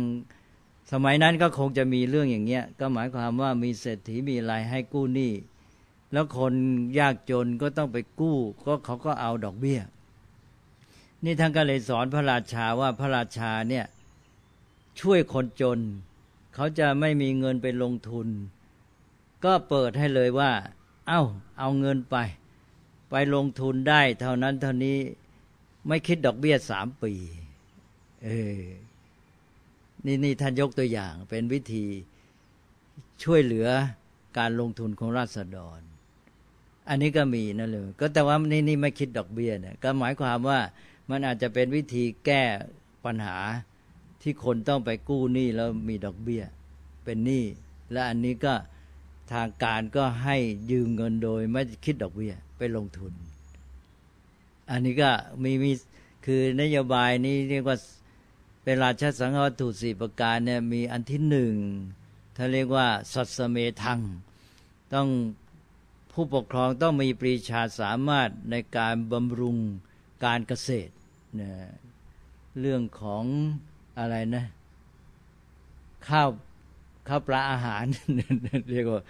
[0.92, 5.32] สมัยนั้นก็คงจะมีเรื่องอย่างเงี้ย ก็หมายความว่ามีเศรษฐีมีอะไรให้กู้หนี้
[6.12, 6.54] แล้วคน
[6.98, 9.80] ยากจนก็ต้องไปกู้ ก็เขาก็เอาดอกเบี้ย
[11.24, 13.86] นี่ท่านก็เลยสอนพระราชาว่าพระราชาเนี่ย
[15.00, 15.78] ช่วยคนจน
[16.54, 18.28] เขาจะไม่มีเงินไปลงทุน
[19.44, 20.52] ก็เปิดให้เลยว่า
[21.08, 21.22] เอา้า
[21.58, 22.16] เอาเงินไป
[23.10, 24.98] ไปลงทุนได้ เท่านั้นเท่านี้
[25.86, 27.12] ไม่คิดดอกเบี้ยสามปี
[28.24, 28.28] เอ
[28.58, 28.60] อ
[30.06, 31.84] นี่นี่ท่านยกตัวอย่างเป็นวิธี
[33.22, 33.68] ช่วยเหลือ
[34.38, 35.80] การลงทุนของราษฎร
[36.88, 40.60] อันนี้ก็มีนั่นเลยก็แต่ว่านี่นี่ไม่คิดดอกเบี้ยเนี่ยก็หมายความว่า
[41.10, 42.42] มันอาจจะเป็นวิธีแก้
[43.04, 43.36] ปัญหา
[44.22, 46.42] ที่คนต้องไปกู้หนี้แล้วมีดอกเบี้ย
[47.04, 47.44] เป็นหนี้
[47.92, 48.54] และอันนี้ก็
[49.32, 50.36] ทางการก็ให้
[50.70, 53.12] ยืมเงินโดยไม่คิดดอกเบี้ยไปลงทุน
[54.70, 55.10] อันนี้ก็
[55.42, 55.72] มีมี
[56.26, 57.76] คือนโยบายนี้เรียกว่า
[58.68, 61.54] เป็นราชสังฆวัตถุสี่ประการเนี่ยมีอันที่หนึ่ง
[62.36, 64.00] ถ้าเรียกว่าสัตสเมทัง
[64.94, 65.08] ต้อง
[66.12, 69.56] ผู้ปกครองต้องมีปรีชาสามารถในการบำรุง
[70.24, 70.92] การเกษตร
[71.40, 71.50] นะ
[72.60, 73.24] เรื่องของ
[73.98, 74.44] อะไรนะ
[76.08, 76.28] ข้าว
[77.08, 77.84] ข้าวปลาอาหาร
[78.70, 79.02] เรียกว่า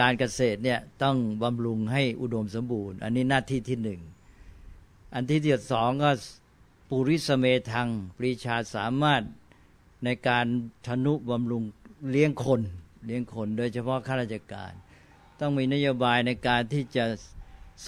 [0.00, 4.00] การเกษตรเนี่ยต้องบำรุงให้อุดมสมบูรณ์ อันนี้หน้าที่ที่หนึ่ง
[5.14, 6.10] อันที่ที่สองก็
[6.94, 9.22] ปุริสเมทังปรีชาสามารถ
[10.04, 10.46] ในการ
[10.86, 11.64] ธนุบำรุง
[12.10, 12.60] เลี้ยงคน
[13.06, 14.72] เลี้ยงคน โดยเฉพาะข้าราชการ
[15.40, 17.04] ต้องมีนโยบายในการที่จะ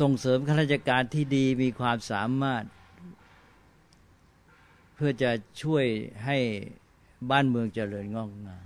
[0.01, 2.65] ส่งเสริมข้าราชการที่ดีมีความสามารถ
[4.95, 5.31] เพื่อจะ
[5.63, 5.87] ช่วย
[6.25, 6.39] ให้
[7.31, 8.65] บ้านเมืองเจริญงอกงาม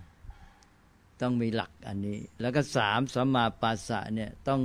[1.20, 4.62] ต้องมีหลักอันนี้ แล้วก็สามสัมมาปัสสะเนี่ยต้อง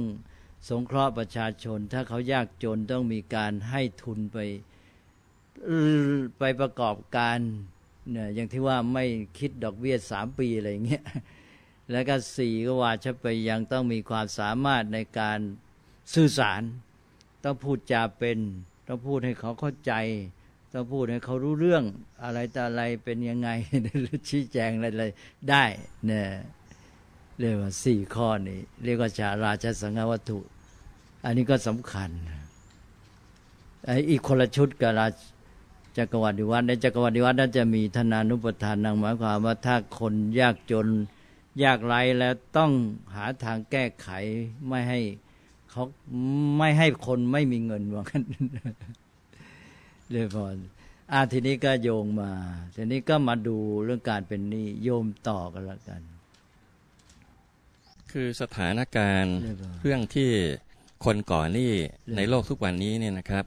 [0.69, 4.39] สงเคราะห์ประชาชน ถ้าเขายากจนต้องมีการให้ทุนไป
[6.38, 7.38] ไปประกอบการ
[8.12, 9.06] เนี่ยอย่างที่ว่าไม่
[9.39, 11.06] คิดดอกเบี้ยสามปีอะไรเงี้ย
[11.92, 15.39] แล้วก็สี่ก็ว่าชไปยังต้องมีความสามารถในการ
[16.13, 16.62] สื่อสาร
[17.44, 18.39] ต้องพูดจาเป็น
[18.88, 19.94] ต้องพูดให้เขาเข้าใจ
[20.74, 21.84] ต้องพูดให้เขารู้เรื่อง
[22.24, 23.50] อะไรแต่อะไรเป็นยังไง
[24.30, 25.06] ชี้แจงอะไร
[25.50, 25.63] ได้
[26.06, 26.28] เนี่ย
[27.39, 30.39] เรียกว่าสี่ข้อนี้ เรียกว่าชาราชสังฆวัตถุ
[31.26, 32.10] อันนี้ก็สำคัญ
[33.86, 35.13] ไออีกคนละชุดกับราช
[35.97, 40.88] จักรวรรดิวัดในจักรวรรดิวัดนั้นจะมีธนานุปทานนางหมายความว่าถ้าคนยากจน
[41.63, 42.71] ยากไรแล้วต้อง
[43.15, 44.10] หาทางแก้ไข
[44.67, 44.99] ไม่ให้
[45.71, 45.84] เขา
[46.58, 48.21] ไม่ให้คนไม่มีเงินว่ากัน
[50.12, 50.45] เลยพอ
[51.12, 52.32] อาทีนี้ก็โยงมา
[52.75, 56.01] ทีนี้ก็มาดูเรื่องการเป็นหนี้โยมต่อกันล้วกัน
[58.12, 59.36] คือสถานการณ์
[59.82, 60.29] เรื่องที่
[61.06, 61.71] คนก่อหนี้
[62.15, 63.45] ในโลกทุกวันนี้เนี่ยนะครับ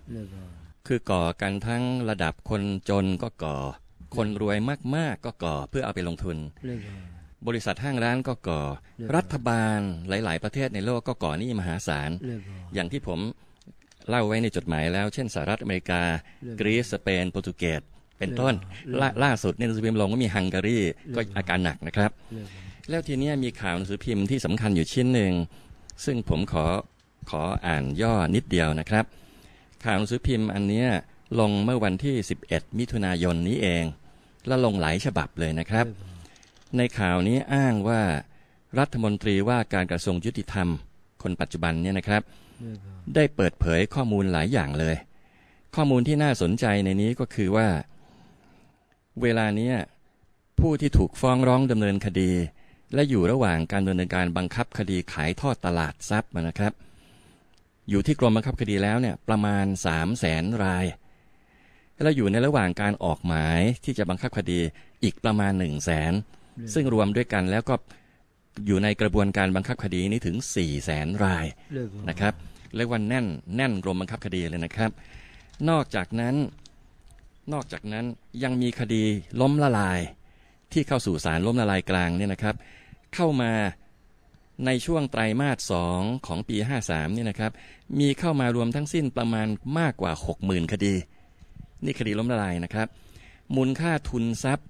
[0.86, 3.56] คือก่อกันทั้งระดับคนจนก็ก่อ
[4.16, 4.58] คนรวย
[4.96, 6.36] มาก ๆ ก็ก่อเพื่อเอาไปลงทุน
[7.46, 8.60] บริษัทห้างร้านก็ก่อ
[9.16, 12.10] รัฐบาลหลาย ๆ ประเทศในโลกก็ก่อหนี้มหาศาล
[12.74, 13.20] อย่างที่ผม
[14.08, 16.02] เล่าไว้ในจดหมายแล้ว เช่นสหรัฐอเมริกา
[16.60, 17.82] กรีซสเปนโปรตุเกส
[18.18, 18.54] เป็นต้น
[19.24, 20.78] ล่าสุดในหนังสือพิมพ์ลงก็มีฮังการี
[21.14, 22.10] ก็อาการหนักนะครับ
[22.90, 25.32] แล้วทีนี้มีข่าวหนังสือพิมพ์ที่สำคัญอยู่ชิ้นหนึ่ง
[26.04, 26.66] ซึ่งผมขอ
[27.30, 29.04] ขออ่านย่อนิดเดียวนะครับ
[29.84, 30.84] ข่าวหนังสือพิมพ์อันนี้
[31.40, 32.14] ลงเมื่อวันที่
[32.46, 33.84] 11 มิถุนายนนี้เอง
[34.46, 35.86] และลงหลายฉบับเลยนะครับ
[36.76, 38.02] ในข่าวนี้อ้างว่า
[38.78, 40.68] รัฐมนตรีว่าการกระทรวงยุติธรรม
[41.22, 42.22] คนปัจจุบันเนี่ยนะครับ
[43.14, 44.96] ได้เปิดเผยข้อมูลหลายอย่างเลย
[45.74, 47.68] ข้อมูลที่น่าสนใจในนี้ก็คือว่า
[49.22, 49.72] เวลานี้
[50.60, 52.30] ผู้ที่ถูกฟ้องร้องดำเนินคดี
[52.94, 56.72] และอยู่ระหว่างการดำเนินการบังคับคดีขายทอดตลาดทรัพย์นะครับ
[57.90, 60.84] อยู่ที่กรมบังคับคดีแล้วเนี่ยประมาณ 3 0 0แสนราย
[62.02, 64.60] แล้วอยู่ในระหว่างการออกหมายที่จะบังคับคดี
[65.04, 66.12] อีกประมาณ 1 0 0 0 0แสน
[66.74, 67.74] ซึ่งรวมด้วยกันแล้วก็
[68.66, 71.46] อยู่ในกระบวนการบังคับคดีนี้ถึง 4 0 0แสนราย
[72.08, 72.34] นะครับ
[72.76, 74.90] เรียกว่าแน่นแน่นกรมบังคับคดีเลยนะครับ
[75.68, 76.34] นอกจากนั้น
[77.52, 78.04] นอกจากนั้น
[78.42, 79.02] ยังมีคดี
[79.40, 80.00] ล้มละลาย
[80.72, 82.54] ที่เข้าสู่ศาลล้มละลายกลางเนี่ยนะครับ
[83.14, 83.52] เข้ามา
[84.64, 87.52] ในช่วงไตรมาสสองของปี 53นี่นะครับ
[87.98, 89.46] มีเข้ามารวมทั้งสิ้นประมาณ
[89.78, 90.94] มากกว่า 60,000 คดี
[91.84, 92.88] นี่คดีล้มละลายนะครับ
[93.56, 94.66] มูลค่าทุนทรัพย์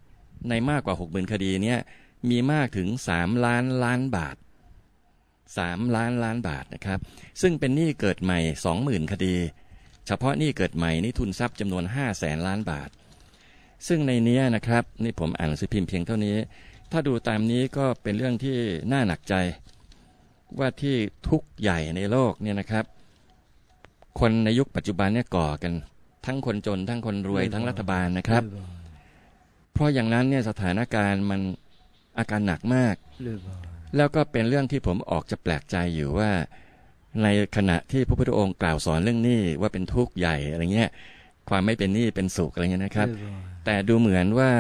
[0.49, 1.79] ในมากกว่า 60,000 คดีเนี่ย
[2.31, 4.37] มีมากถึง 3 ล้านล้านบาท
[5.17, 6.99] 3 ล้านล้านบาทนะครับ
[7.43, 8.39] ซึ่งเป็นหนี้เกิดใหม่
[8.77, 9.35] 20,000 คดี
[10.07, 12.89] เฉพาะหนี้เกิดใหม่นี่ทุนทรัพย์จำนวน5แสนล้านบาท
[13.89, 16.37] ซึ่งในนี้นะครับนี่ผมอ่านหนังสือพิมพ์เพียงเท่านี้
[16.93, 18.57] ถ้าดูตามนี้ก็เป็นเรื่องที่
[18.93, 19.35] น่าหนักใจ
[20.59, 20.97] ว่าที่
[21.29, 22.85] ทุกข์ใหญ่ในโลกเนี่ยนะครับ
[24.21, 25.73] คนในยุคปัจจุบันเนี่ยก่อกัน
[26.27, 28.43] ทั้งคนจน ทั้งคนรวยทั้งรัฐบาลนะครับ
[29.73, 31.41] เพราะอย่างนั้นเนี่ยสถานการณ์มัน
[32.19, 33.57] อาการหนักมากหรือเปล่า
[33.97, 36.31] แล้วก็เป็นเรื่องที่ผมออกจะแปลกใจอยู่ว่า
[37.23, 40.91] ในขณะที่พระพุทธองค์กล่าวสอนเรื่องหนี้ว่าเป็นทุกข์ใหญ่อะไรเงี้ย
[41.49, 43.33] ความไม่เป็นหนี้เป็นสุขอะไรเงี้ยนะครับหอเปล่า
[43.65, 44.51] แต่ดูเหมือนว่า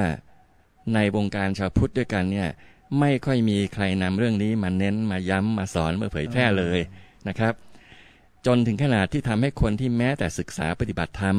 [0.94, 2.48] ในวงการชาวพุทธด้วยกันเนี่ย
[3.00, 6.78] ไม่ค่อยมีใครนำเรื่องนี้มาเน้นมาย้ำมาสอนมาเผยแพร่เลย
[7.28, 7.54] นะครับ
[8.46, 11.36] จนถึงขนาดที่ทำให้คนที่แม้แต่ศึกษาปฏิบัติธรรม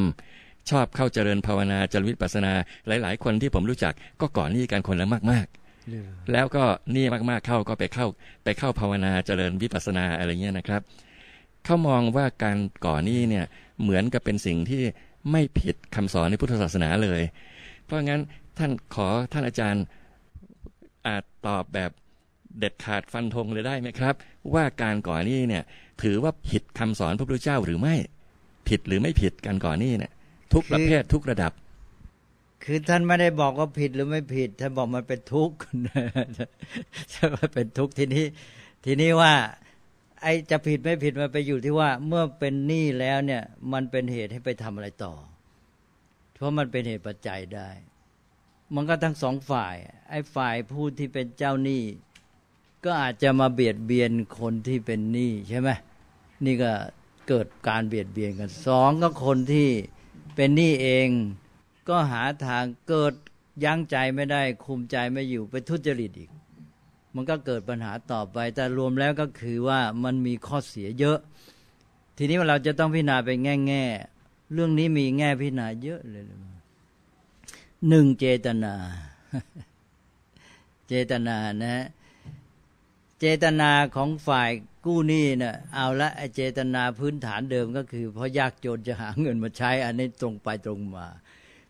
[0.70, 2.54] ชอบเข้าเจริญภาวนาเจริญวิปัสสนา
[2.88, 8.08] หลาย ๆ คนที่ผมรู้จักก็ก่อนหนี้กันคนละมากๆหรือเปล่าแล้วก็หนี่มากๆเข้าก็ไปเข้า
[8.44, 10.82] ไปเข้าภาวนาเจริญวิปัสสนาอะไรเงี้ยนะครับ
[11.66, 13.46] เขามองว่าการก่อหนี้เนี่ย
[13.82, 14.84] เหมือนกับเป็นสิ่งที่
[15.32, 17.22] ไม่ผิดคำสอนในพุทธศาสนาเลย
[17.86, 18.22] เพราะงั้น
[18.58, 19.84] ท่านขอท่านอาจารย์
[21.08, 21.92] อาจตอบแบบ
[22.60, 24.16] เด็ดขาดฟันธงเลยได้ไหมครับ
[24.54, 25.64] ว่าการก่อหนี้เนี่ย
[26.04, 27.96] ถือว่าผิดคำสอนพระพุทธเจ้าหรือไม่
[28.70, 30.14] ผิดหรือไม่ผิดการก่อหนี้เนี่ย
[30.54, 31.52] ทุกประเภททุกระดับ
[32.64, 35.58] คือท่านไม่ได้บอกว่าผิดหรือไม่ผิดท่านบอกมันเป็นทุกข์
[37.12, 38.26] ใช่ไหมเป็นทุกข์ทีนี้
[38.86, 39.34] ทีนี้ว่า
[40.22, 43.42] ไอ้จะผิดไม่ผิดมันไปอยู่ที่ว่า เมื่อเป็นหนี้แล้วเนี่ย
[43.74, 45.14] มันเป็นเหตุให้ไปทำอะไรต่อ
[46.34, 47.70] เพราะมันเป็นเหตุปัจจัยได้
[48.74, 49.76] มันก็ทั้งสองฝ่าย
[50.10, 51.84] ไอ้ฝ่ายผู้ที่เป็นเจ้าหนี้
[52.86, 55.70] ก็อาจจะมาเบียดเบียนคนที่เป็นหนี้ใช่ไหม
[56.46, 56.72] นี่ก็
[57.28, 59.70] เกิดการเบียดเบียนกันสองก็คนที่
[60.36, 61.10] เป็นหนี้เอง
[61.90, 63.14] ก็หาทางเกิด
[63.64, 66.32] ยั้งใจไม่ได้ คุมใจไม่อยู่ไปทุจริตอีก
[67.16, 71.20] มันก็เกิดปัญหาต่อไป แต่รวมแล้วก็คือว่ามันมีข้อเสียเยอะ
[72.18, 76.24] ทีนี้เราจะต้องพิจารณาไปแง่แง่ๆเรื่องนี้มีแง่พิจารณาเยอะเลย
[77.90, 78.74] หนึ่งเจตนา
[80.88, 81.86] เจตนานะ
[83.20, 84.50] เจตนาของฝ่าย
[84.86, 91.08] กู้หนี้นะเอาละเจตนาพื้นฐานเดิมก็คือเพราะยากจนจะหาเงินมาใช้ อันนี้ตรงไปตรงมา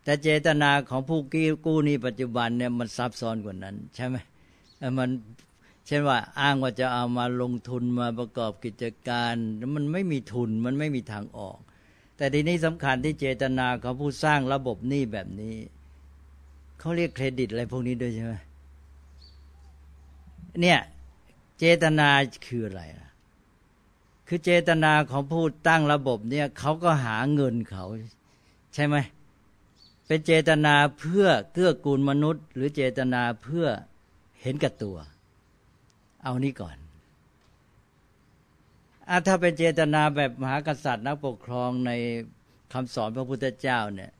[0.04, 4.16] แต่เจตนาของผู้กี้กู้หนี้ปัจจุบันเนี่ยมันซับซ้อนกว่านั้น ใช่ไหม
[4.78, 5.10] เอ่มัน
[5.86, 11.58] เช่นว่าอ้างว่าจะเอามาลงทุนมาประกอบกิจการแล้วมันไม่มีทุนมันไม่มีทางออก
[12.16, 15.56] แต่ทีนี้สำคัญที่เจตนาของผู้สร้างระบบหนี้แบบนี้
[16.78, 18.34] เขาเรียกเครดิตอะไรพวกนี้ด้วยใช่ไหม
[20.60, 20.78] เนี่ย
[21.58, 22.08] เจตนา
[22.46, 23.10] คืออะไรล่ะ
[24.26, 27.84] คือเจตนาของผู้ตั้งระบบเนี่ยเขาก็หาเงินเขา
[28.74, 28.96] ใช่ไหม
[30.06, 33.66] เป็นเจตนาเพื่อเกื้อกูลมนุษย์ หรือเจตนาเพื่อ
[34.42, 34.96] เห็นกับตัว
[36.22, 36.76] เอานี้ก่อน
[39.08, 41.90] อถ้าเป็นเจตนาแบบมหากษัตริย์นักปกครองใน
[42.72, 44.10] คำสอนพระพุทธเจ้าเนี่ย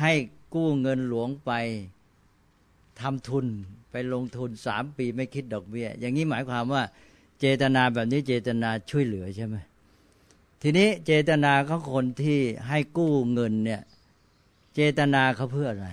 [0.00, 0.12] ให้
[0.54, 1.52] กู้เงินหลวงไป
[3.00, 3.46] ทำทุน
[3.90, 6.82] ไปลงทุนสามปีไม่คิดดอกเบี้ย อย่างนี้หมายความว่า
[7.40, 9.56] เจตนาแบบนี้เจตนาช่วยเหลือใช่ไหม
[10.62, 13.82] ทีนี้เจตนาของคนที่ให้กู้เงินเนี่ย
[14.74, 15.88] เจตนาเขาเพื่ออะไร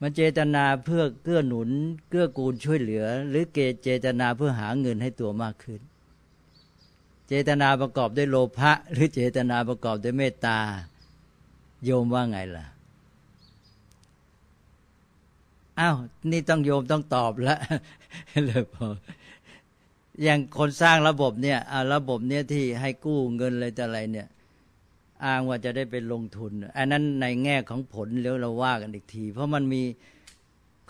[0.00, 1.70] มันเจตนาเพื่อเกื้อหนุน
[2.08, 5.80] เกื้อกูลช่วยเหลือ หรือเกเจตนาเพื่อหาเงินให้ตัวมากขึ้น
[7.28, 10.58] เจตนาประกอบด้วยโลภะหรือเจตนาประกอบด้วยเมตตา
[11.84, 12.66] โยมว่าไงล่ะ
[15.80, 15.96] อ้าว
[16.30, 17.58] นี่ต้องโยมต้องตอบแล้ว
[18.46, 18.86] เลยพอ
[20.22, 24.28] อย่างคนสร้างระบบเนี่ยอ่าระบบเนี่ยที่ให้กู้เงินอะไรแต่อะไรเนี่ย
[25.24, 29.82] อ้างว่าจะได้เป็นลงทุน อันนั้นในแง่ของผลแล้วเราว่ากันอีกที เพราะมันมี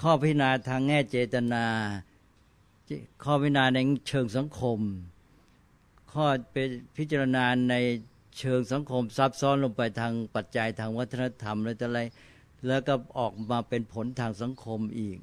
[0.01, 1.65] ข้อพิจารณาทางแง่เจตนา
[3.25, 4.79] ข้อพิจารณาในเชิงสังคม
[6.13, 7.75] ข้อเป็นพิจารณาใน
[8.39, 12.01] เชิงสังคมซับซ้อนลงไปทางปัจจัยทางวัฒนธรรมอะไรแต่อะไร
[12.67, 15.19] แล้วก็ออกมาเป็นผลทางสังคมอีก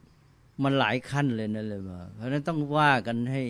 [0.63, 3.41] มันหลายขั้นเลยนั่นเลยมาเพราะฉะนั้นต้องว่ากันให้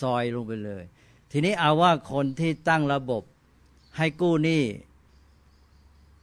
[0.00, 0.84] ซอยลงไปเลย
[1.30, 3.22] ทีนี้เอาว่าคนที่ตั้งระบบ
[3.96, 4.62] ให้กู้หนี้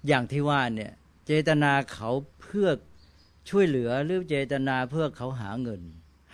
[0.08, 0.92] อย่างที่ว่าเนี่ย
[1.26, 2.10] เจตนาเขา
[2.42, 2.70] เพื่อ
[3.50, 5.82] ช่วยเหลือหรือเจตนาเพื่อเขาหาเงิน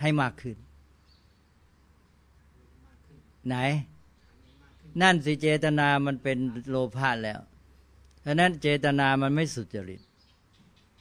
[0.00, 0.56] ให้มากขึ้น
[3.46, 3.56] ไหน
[5.00, 7.40] นั่นสิเจตนามันเป็นโลภะแล้ว
[8.20, 10.00] เพราะนั้นเจตนามันไม่สุจริต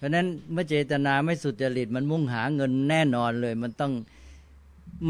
[0.02, 3.94] เพราะนั้นเมื่อเจตนาไม่สุจริตมันมุ่งหาเงินแน่นอนเลย มันต้อง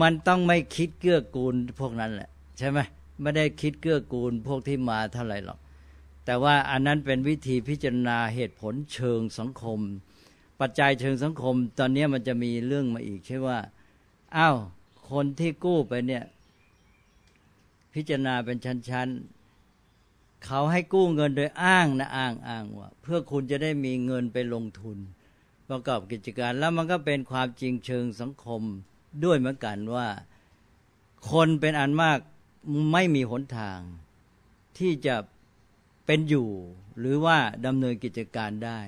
[0.01, 2.79] มันต้องไม่คิดเกื้อกูลพวกนั้นแหละ ใช่ไหม
[3.21, 5.59] ไม่ได้คิดเกื้อกูลพวกที่มาเท่าไหร่หรอก
[6.25, 9.79] แต่ว่าอันนั้นเป็นวิธีพิจารณาเหตุผลเชิงสังคม
[10.59, 13.59] ปัจจัยเชิงสังคม ตอนนี้มันจะมีเรื่องมาอีกใช่ว่า
[14.37, 14.57] อ้าว
[15.11, 16.23] คนที่กู้ไปเนี่ย
[17.93, 19.07] พิจารณาเป็นชั้น
[20.45, 24.97] เขาให้กู้เงินโดยอ้างนะอ้างอ้างว่า เพื่อคุณจะได้มีเงินไปลงทุน
[25.69, 28.61] ประกอบกิจการแล้วมันก็เป็นความจริงเชิงสังคม
[29.23, 30.07] ด้วยเหมือนกันว่า
[31.31, 32.19] คนเป็นอันมาก
[32.93, 33.79] ไม่มีหนทาง
[34.77, 35.15] ที่จะ
[36.05, 36.49] เป็นอยู่
[36.99, 38.79] หรือว่าดำเนินกิจการได้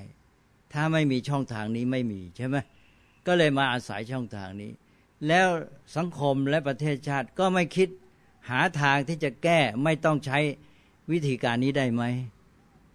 [0.73, 2.55] ถ้าไม่มีช่องทางนี้ไม่มีใช่ไหม
[3.27, 4.71] ก็เลยมาอาศัยช่องทางนี้
[5.27, 5.47] แล้ว
[5.97, 7.89] สังคมและประเทศชาติก็ไม่คิด
[8.49, 10.39] หาทางที่จะแก้ไม่ต้องใช้
[11.11, 12.03] วิธีการนี้ได้ไหม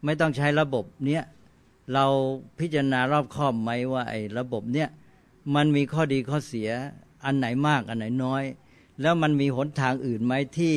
[0.04, 1.22] ไม่ต้องใช้ระบบเนี้ย
[1.92, 2.04] เรา
[2.58, 4.88] พิจารณารอบคอบไหมว่าไอ้ระบบเนี้ย
[5.54, 6.70] มันมีข้อดีข้อเสีย
[7.24, 8.44] อันไหนมากอันไหนน้อย
[9.00, 10.74] แล้วมันมีหนทางอื่นไหมที่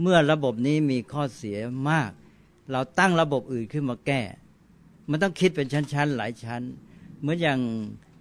[0.00, 1.58] เมื่อระบบนี้มีข้อเสีย
[1.90, 2.10] มาก
[2.70, 4.22] เราตั้งระบบอื่นขึ้นมาแก้
[5.10, 6.62] มันต้องคิดเป็นชั้นๆหลายชั้น
[7.20, 7.60] เหมือนอย่าง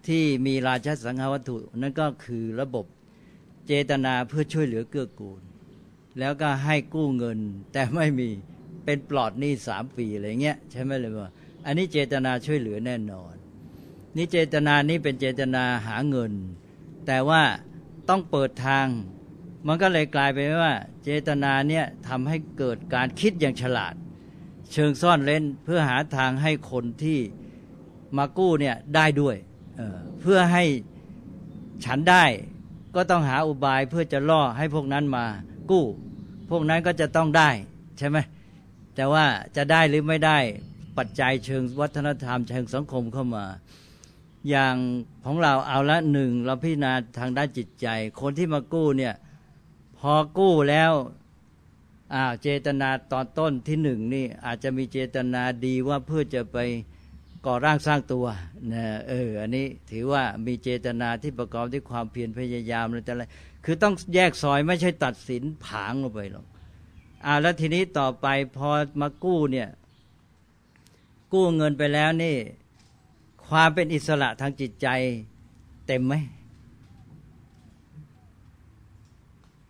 [0.07, 2.85] ที่มีราชสังหวัตถุนั่นก็คือระบบ
[3.65, 5.41] เจตนาเพื่อช่วยเหลือเกื้อกูล
[6.19, 7.39] แล้วก็ให้กู้เงิน
[7.73, 8.29] แต่ไม่มี
[8.85, 11.31] เป็นปลอดหนี้สามปีอะไรเงี้ยใช่ไหมเลยว่า
[11.65, 13.33] อันนี้เจตนาช่วยเหลือแน่นอน
[14.15, 16.33] นี่เจตนานี้เป็นเจตนาหาเงิน
[17.07, 17.41] แต่ว่า
[18.09, 18.87] ต้องเปิดทาง
[19.67, 23.93] มันก็เลยกลายเป็นว่า เจตนาเนี่ยทำให้เกิดการคิดอย่างฉลาด
[24.71, 27.19] เชิงซ่อนเล่นเพื่อหาทางให้คนที่
[28.17, 29.35] มากู้เนี่ยได้ด้วย
[29.77, 30.63] เเพื่อให้
[31.85, 32.25] ฉันได้
[32.95, 35.25] ก็ต้องหาอุบายเพื่อจะล่อให้พวกนั้นมา
[35.71, 35.85] กู้
[36.49, 37.49] พวกนั้นก็จะต้องได้
[37.97, 38.17] ใช่ไหม
[38.95, 39.25] แต่ว่า
[39.55, 40.37] จะได้หรือไม่ได้
[40.97, 43.45] ปัจจัยเชิงวัฒนธรรมเชิงสังคมเข้ามา
[44.49, 44.75] อย่าง
[45.25, 47.87] ของเราเอาละหนึ่งเราพิจารณาทางด้านจิตใจ
[48.21, 49.13] คนที่มากู้เนี่ย
[49.99, 50.91] พอกู้แล้ว
[52.13, 56.57] อ่าเจตนาตอนต้นที่หนึ่งนี่อาจจะมีเจตนาดีว่าเพื่อจะไป
[57.45, 58.25] ก่อร่างสร้างตัว
[58.73, 63.23] นะเอออันนี้ถือว่ามีเจตนาที่ประกอบด้วยความเพียรพยายามอะไรแต่อะไร
[63.65, 66.45] คือต้องแยกซอยไม่ใช่ตัดสินผางลงไปหรอก
[67.25, 68.69] อ่าแล้วทีนี้ต่อไปพอ
[69.01, 69.69] มากู้เนี่ย
[71.33, 72.35] กู้เงินไปแล้วนี่
[73.47, 74.87] ความเป็นอิสระทางจิตใจ
[75.87, 76.13] เต็มไหม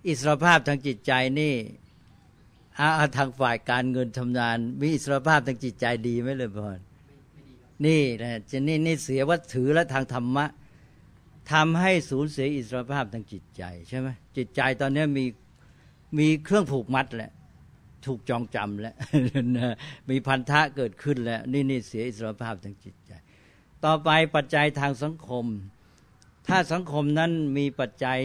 [0.08, 1.54] อิสรภาพทางจิตใจนี่
[2.80, 6.80] อาทางฝ่ายการเงินทำงาน มีอิสรภาพทางจิตใจดีไหมเลยพอน
[7.86, 10.46] นี่นะจะนี่นี่เสียวัตถือและทางธรรมะ
[11.52, 15.26] ทำให้สูญเสียอิสรภาพทางจิตใจใช่ไหมจิตใจตอนนี้มี
[16.18, 17.32] มีเครื่องผูกมัดแหละ
[18.08, 18.96] ถูกจองจำแล้ว
[20.10, 23.12] มีพันธะเกิดขึ้นแล้ว นี่นี่เสียอิสรภาพทางจิตใจ
[23.86, 25.46] ต่อไปปัจจัยทางสังคม
[26.48, 28.20] ถ้าสังคมนั้นมีปัจจัย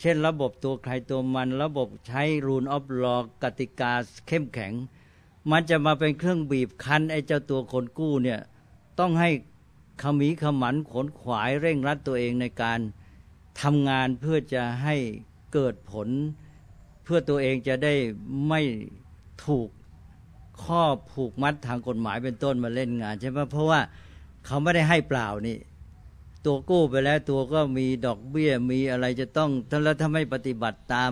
[0.00, 3.92] เช่นระบบตัวใครตัวมัน ระบบใช้รูนออฟลอกติกา
[4.26, 4.72] เข้มแข็ง
[5.50, 8.40] มันจะมาเป็นเครื่องบีบคั้นไอ้เจ้าตัวคนกู้เนี่ย
[8.98, 9.30] ต้องให้
[10.02, 12.80] ขมีขมันขนขวายเร่งรัดตัวเองในการ
[13.60, 14.96] ทำงานเพื่อจะให้
[15.52, 16.08] เกิดผล
[17.04, 17.94] เพื่อตัวเองจะได้
[18.48, 18.60] ไม่
[19.44, 19.68] ถูก
[20.62, 23.80] ข้อผูกมัดทางกฎหมายเป็นต้นมาเล่นงานใช่ไหมเพราะว่า
[24.46, 25.58] เขาไม่ได้ให้เปล่านี่
[26.44, 31.10] ตัวกู้ไปแล้วตัวก็มีดอกเบี้ยมีอะไรจะต้องถ้าแล้วถ้าไม่ปฏิบัติตาม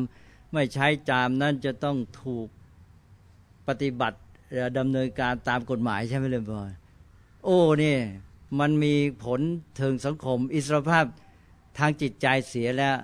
[0.52, 2.48] ไม่ใช้จามนั้นจะต้องถูก
[3.68, 4.18] ปฏิบัติ
[4.78, 6.60] ดำเนินการตามกฎหมายใช่ไหมเลยพ่อ
[7.44, 8.00] โอ้เนี่ย
[8.60, 9.40] มันมีผล
[9.76, 11.04] เทิงสังคม อิสรภาพ
[11.78, 12.96] ทางจิตใจเสียแล้ว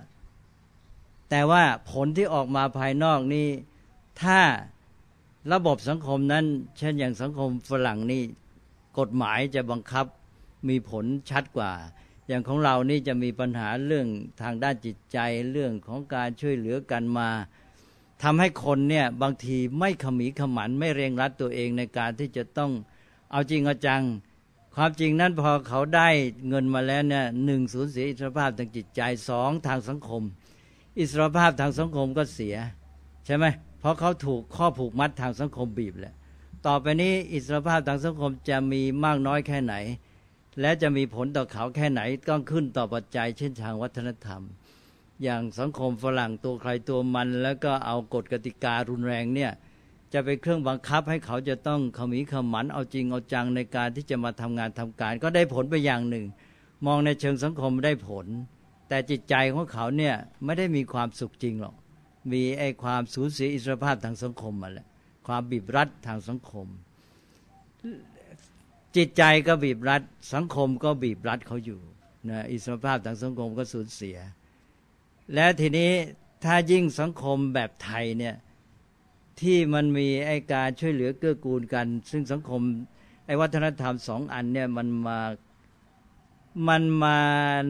[1.31, 3.49] แต่ว่าผลที่ออกมาภายนอกนี่
[4.23, 4.39] ถ้า
[5.53, 6.45] ระบบสังคมนั้น
[6.79, 8.23] เช่นอย่างสังคมฝรั่งนี่
[8.99, 10.07] กฎหมายจะบังคับ
[10.69, 11.73] มีผลชัดกว่า
[12.29, 14.07] อย่างของเรานี่จะมีปัญหาเรื่อง
[14.43, 15.19] ทางด้านจิตใจ
[15.51, 17.29] เรื่องของการช่วยเหลือกันมา
[18.23, 22.73] ทำให้คนเนี่ยบางทีไม่ขมีขมันไม่เร่งรัดตัวเองในการที่จะต้อง
[23.31, 24.03] เอาจริงเอาจัง
[24.75, 26.09] ความจริงนั้นพอเขาได้
[26.49, 30.23] เงินมาแล้วเนี่ยหนึ่งสูญเสียอิสรภาพทางจิตใจสองทางสังคม
[30.99, 32.57] อิสรภาพทางสังคมก็เสีย
[33.27, 33.45] ใช่ไหม
[33.85, 36.14] เพราะเขาถูกข้อผูกมัดทางสังคมบีบแหละ
[36.66, 39.75] ต่อไปนี้อิสรภาพทางสังคมจะมีมากน้อยแค่ไหน
[40.61, 44.42] และจะมีผลต่อเขาแค่ไหนต้องขึ้นต่อปัจจัย เช่นทางวัฒนธรรม
[45.23, 49.50] อย่างสังคมฝรั่งตัวใครตัวมัน แล้วก็เอากฎกติการุนแรงเนี่ย
[50.13, 56.25] จะเป็นเครื่องบังคับให้เขาจะต้องขมีขมันเอาจริงเอาจังในการที่จะมาทำงานทำการ ก็ได้ผลไปอย่างหนึ่ง
[56.87, 58.27] มองในเชิงสังคมได้ผล
[58.88, 61.75] แต่จิตใจของเขาเนี่ยไม่ได้มีความสุขจริงหรอก
[62.33, 64.87] มีไอ้ความสูญเสียอิสรภาพทางสังคมมาแล้ว
[65.27, 66.66] ความบีบรัดทางสังคม
[68.96, 70.02] จิตใจก็บีบรัด
[70.33, 71.81] สังคมก็บีบรัดเขาอยู่
[72.31, 74.16] นะอิสรภาพทางสังคมก็สูญเสีย
[75.35, 75.90] และทีนี้
[76.44, 78.37] ถ้ายิ่งสังคมแบบไทยเนี่ย
[79.40, 82.60] ที่มันมีไอการช่วยเหลือเกื้อกูลกัน ซึ่งสังคม
[83.27, 85.18] ไอวัฒนธรรมสองอันเนี่ยมันมา
[86.69, 87.19] มันมา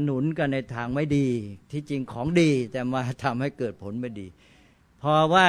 [0.02, 1.28] หนุนกันในทางไม่ดี
[1.70, 4.26] ที่จริงของดีแต่มาทำให้เกิดผลไม่ดี
[4.98, 5.48] เพราะว่า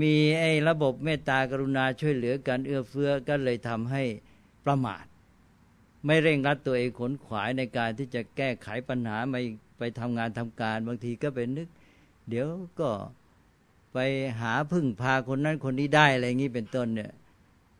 [0.00, 4.02] มีไอ้ระบบเมตตากรุณาช่วยเหลือกันเอื้อเฟื้อก็เลยทำให้
[4.64, 5.04] ประมาท
[6.06, 9.40] ไม่เร่งรัดตัวเองขนขวายในการที่จะแก้ไขปัญหาไม่
[9.78, 11.68] ไปทำงานทำการบางทีก็เป็นนึก
[12.28, 12.46] เดี๋ยว
[12.80, 12.90] ก็
[13.92, 13.98] ไป
[14.40, 17.12] หาพึ่งพาคนนั้นคนนี้ได้อะไรอย่างนี้เป็นต้นเนี่ย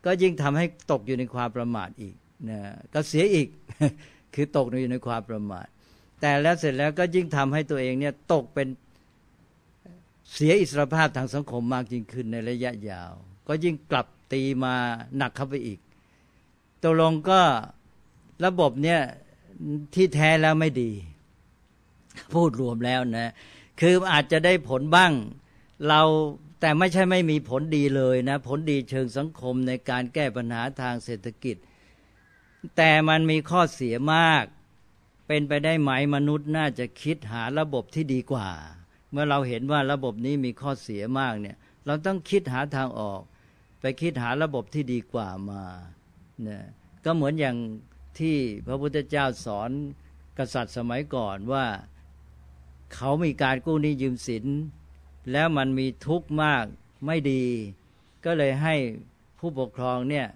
[0.05, 2.15] ก็ยิ่งทำให้ตกอยู่ในความประมาทอีก
[2.51, 2.61] นะ
[2.95, 3.49] ก็เสียอีก
[4.35, 5.67] คือตกอยู่ในความประมาท
[6.21, 8.69] แต่แล้วเสร็จแล้วก็ยิ่งทำให้ตัวเองเนี่ยตกเป็น
[10.33, 13.13] เสียอิสรภาพทางสังคมมากยิ่งขึ้นในระยะยาว
[13.49, 14.75] ก็ยิ่งกลับตีมา
[15.17, 15.79] หนักเข้าไปอีก
[16.83, 17.41] ตกลงก็
[18.45, 19.01] ระบบเนี่ย
[19.95, 20.91] ที่แท้แล้วไม่ดี
[22.35, 23.33] พูดรวมแล้วนะ
[23.81, 25.13] คืออาจจะได้ผลบ้าง
[25.89, 26.03] เรา
[26.61, 31.57] แต่ไม่ใช่ไม่มีผลดีเลยนะ ผลดีเชิงสังคมในการแก้ปัญหาทางเศรษฐกิจ
[32.77, 34.45] แต่มันมีข้อเสียมาก
[35.27, 38.49] เป็นไปได้ไหมมนุษย์น่าจะคิดหาระบบที่ดีกว่า
[39.11, 41.57] เมื่อเราเห็นว่าระบบนี้มีข้อเสียมากเนี่ย
[41.87, 43.21] เราต้องคิดหาทางออก
[43.81, 45.63] ไปคิดหาระบบที่ดีกว่ามา
[46.43, 46.65] เนี่ย
[47.05, 47.57] ก็เหมือนอย่าง
[48.19, 48.37] ที่
[48.67, 49.71] พระพุทธเจ้าสอน
[50.39, 51.67] กษัตริย์สมัยก่อนว่า
[52.95, 54.47] เขามีการกู้หนี้ยืมสิน
[55.33, 56.65] แล้วมันมีทุกข์มาก
[57.07, 57.45] ไม่ดี
[58.25, 58.75] ก็เลยให้
[59.39, 60.27] ผู้ปกครองเนี่ย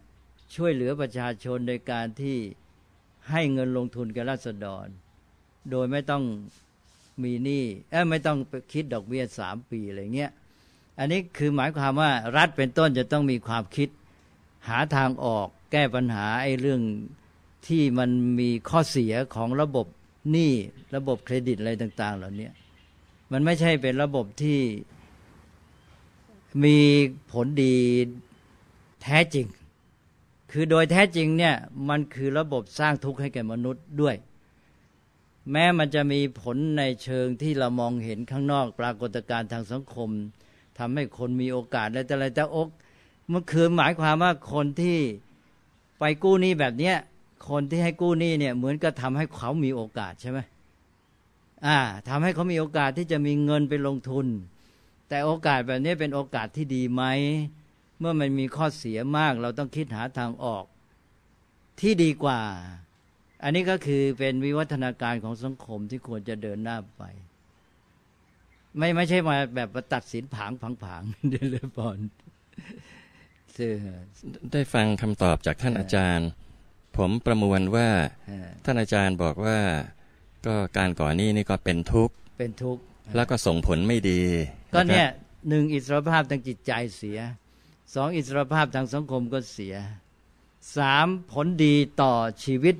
[0.54, 2.38] ช่วยเหลือประชาชนโดยการที่
[3.30, 4.86] ให้เงินลงทุนกับราษฎร
[5.70, 6.24] โดยไม่ต้อง
[7.22, 8.38] มีหนี้เอ้ไม่ต้อง
[8.72, 10.32] คิดดอกเบี้ยสามปีอะไรเงี้ย
[10.98, 13.88] อันนี้คือหมายความว่ารัฐเป็นต้นจะต้องมีความคิด
[14.68, 16.80] หาทางออกแก้ปัญหาไอ้เรื่อง
[17.66, 19.86] ที่มันมีข้อเสียของระบบ
[20.30, 20.52] หนี้
[20.94, 22.48] ระบบเครดิตอะไรต่าง ๆ เหล่านี้
[23.32, 24.60] มันไม่ใช่เป็นระบบที่
[26.64, 26.78] มี
[27.32, 27.74] ผลดี
[29.02, 29.46] แท้จริง
[30.50, 31.54] คือโดยแท้จริงเนี่ย
[31.88, 34.16] มันคือระบบสร้างทุกข์ให้แก่มนุษย์ด้วย
[35.50, 40.10] แม้มันจะมีผลในเชิงที่เรามองเห็นข้างนอกปรากฏการณ์ทางสังคม
[40.78, 42.68] ทำให้คนมีโอกาสอะไรแต่อะไรแต่อก
[43.32, 44.98] มันคือหมายความว่าคนที่
[45.98, 46.96] ไปกู้หนี้แบบเนี้ย
[47.50, 50.38] คนที่ให้กู้หนี้เนี่ยเหมือนกับทำให้เขามีโอกาสใช่ไหม
[51.66, 51.78] อ่า
[52.08, 54.26] ทำให้เขามีโอกาสที่จะมีเงินไปลงทุน
[55.08, 57.02] แต่โอกาสแบบนี้เป็นโอกาสที่ดีไหม
[57.98, 60.64] เมื่อมันมีข้อเสียมาก เราต้องคิดหาทางออก
[61.80, 62.40] ที่ดีกว่า
[63.42, 67.02] อันนี้ก็คือเป็นวิวัฒนาการของสังคมที่ควรจะเดินหน้าไป
[68.78, 71.98] ไม่ไม่ใช่มาแบบตัดสินผางผังผางเดลบอล
[74.52, 76.28] ได้ฟังคำตอบจากท่านอาจารย์
[76.96, 77.88] ผมประมวลว่า
[78.64, 79.58] ท่านอาจารย์บอกว่า
[80.46, 82.82] ก็การก่อหนี้นี่ก็เป็นทุกข์เป็นทุกข์
[83.16, 84.20] แล้วก็ส่งผลไม่ดี
[84.74, 85.08] ก็เนี่ย
[85.48, 87.18] หนึ่งอิสรภาพทางจิตใจเสีย
[87.94, 89.76] สองอิสรภาพทางสังคมก็เสีย
[90.76, 92.12] สามผลดีต่อ
[92.44, 92.76] ชีวิต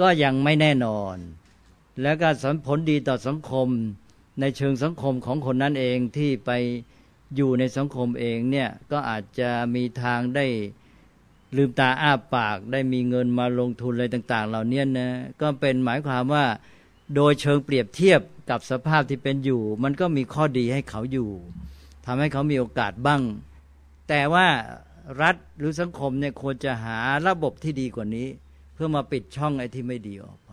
[0.00, 1.16] ก็ยังไม่แน่นอน
[2.02, 2.28] แล้วก็
[2.66, 3.68] ผลดีต่อสังคม
[4.40, 6.50] ในเชิงสังคมของคนนั้นเองที่ไป
[7.36, 10.46] อยู่ในสังคมเองเนี่ยก็อาจจะมีทางได้
[11.56, 16.44] ลืมตาอ้าปากได้มีเงินมาลงทุนอะไรต่าง ๆ เหล่านี้นะก็เป็นหมายความว่า
[17.14, 18.20] โดยเชิงเปรียบเทียบ
[18.50, 21.30] กับสภาพที่เป็นอยู่ มันก็มีข้อดีให้เขาอยู่
[22.06, 23.22] ทำให้เขามีโอกาสบ้าง
[24.08, 24.46] แต่ว่า
[25.22, 26.98] รัฐหรือสังคมเนี่ยควรจะหา
[27.28, 28.28] ระบบที่ดีกว่านี้
[28.74, 30.52] เพื่อมาปิดช่องไอ้ที่ไม่ดีออกไป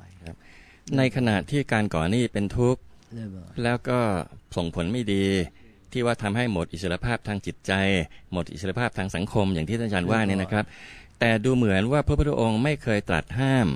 [0.98, 2.82] ในขณะที่การก่อหนี้เป็นทุกข์
[3.64, 4.00] แล้วก็
[4.56, 5.26] ส่งผลไม่ดี
[5.92, 7.74] ที่ว่าทำให้หมดอิสรภาพทางจิตใจ
[8.34, 10.66] หมดอิสรภาพทางสังคมอย่างที่ท่านอาจารย์ว่าเนี่ยนะครับ
[11.20, 13.68] แต่ดูเหมือนว่าพระพุทธองค์ไม่เคยตรัสห้าม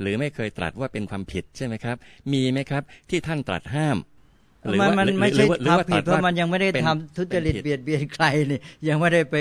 [0.00, 1.96] หรือไม่เคยตรัสว่าเป็นความผิดใช่ไหมครับ
[2.32, 3.96] มีไหมครับ ที่ท่านตรัสห้าม
[4.70, 9.36] หรือว่ามันไม่ใช่ทำผิดเพราะมันยังไม่ได้ทำทุจริตเบียดเบียนใครนี่ยังไม่ได้ไป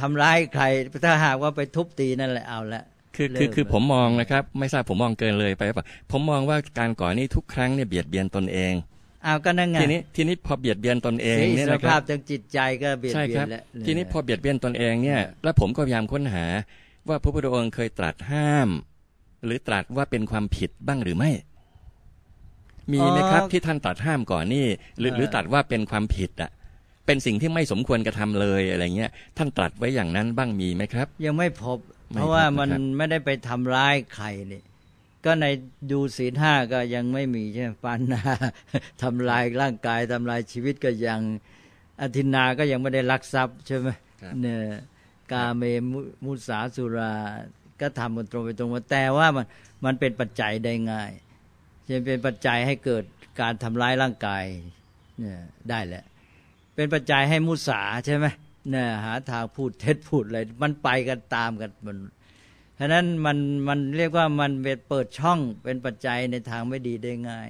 [0.00, 0.64] ทำร้ายใคร
[1.04, 2.82] ถ้าหากว่าไปทุบตีนั่นแหละเอาละ
[3.16, 8.72] คือคือคือผมมองนะครับ ไม่ทราบผมมองเกินเลยไปป่ะผมมองว่าการก่อนี้ทุกครั้งเนี่ยเบียดเบียนตนเอง
[9.24, 16.44] เอาก็นั่งไงทีนี้ทีนี้พอเบียดเบียนตนเองเนี่ยนะครับสภาพทางจิตใจก็เบียดเบียนแล้วทีนี้พอเบียดเบียนตนเองเนี่ย แล้วผมก็พยายามค้นหา
[17.08, 18.68] ว่าพระพุทธองค์เคยตรัสห้าม
[19.44, 21.30] หรือตรัสว่าเป็นความผิดบ้างหรือไม่
[22.92, 24.66] มีไหมครับที่ท่านตรัสห้ามก่อนนี่
[24.98, 26.50] หรือหรือตรัสว่าเป็นความผิดอะ
[27.06, 31.78] เป็นสิ่งที่ไม่สมควรกระทำเลยอะไรเงี้ยท่านตรัสไว้อย่างนั้นบ้างมีไหมครับ ยังไม่พบ
[32.14, 34.62] เพราะว่ามันไม่ได้ไปทำร้ายใครนี่
[35.24, 35.46] ก็ใน
[35.90, 38.22] ดูศีลห้าก็ยังไม่มีใช่ไหมปันนา
[39.02, 41.20] ทำลายร่างกายทำลายชีวิตก็ยัง
[42.00, 43.88] อธินาก็ยังไม่ได้ลักทรัพย์ใช่ไหม
[44.40, 44.58] เนี่ย
[45.32, 45.62] กาเม
[46.24, 47.14] มุสาสุรา
[47.80, 49.46] ก็ทำกันตรงไปตรงมาแต่ว่ามัน
[49.84, 51.10] มันเป็นปัจจัยได้ง่าย
[51.88, 53.04] จะเป็นปัจจัยให้เกิด
[53.40, 54.44] การทำร้ายร่างกาย
[55.18, 55.38] เนี่ย
[55.70, 56.04] ได้แหละ
[56.74, 58.26] เป็นปัจจัยให้มุสาใช่ไหม
[58.70, 61.96] เนี่ยหาทางพูดเท็จพูดอะไรมันไปกันตามกันมัน
[62.78, 64.50] ฉะนั้นมันมันเรียกว่ามัน
[64.88, 67.48] เปิดช่องเป็นปัจจัยในทางไม่ดีได้ง่าย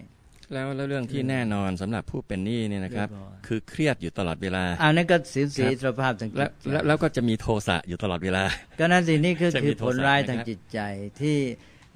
[0.53, 8.45] แล้วแล้วเรื่องที่แน่นอนสำหรับผู้เป็นหนี้เนี่ยนะครับเรียบร้อยคือเครียดอยู่ตลอดเวลาอันนั้นก็สินสีครับสภาพทางจิตแล้วใจแล้วแล้วก็จะมีโทสะอยู่ตลอดเวลา
[8.81, 10.81] ก็นั่นสินี่ก็จะคืมีอโทผสะลร้ายนะครับทางจิตใจ
[11.21, 11.39] ที่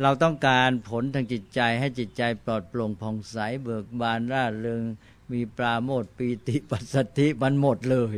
[0.03, 4.85] เราต้องการผลทางจิตใจให้จิตใจปลอดโปร่งผ่องใสเบิกบานร่าเริง
[5.33, 8.17] มีปราโมทย์ปีติปัสสติมันหมดเลย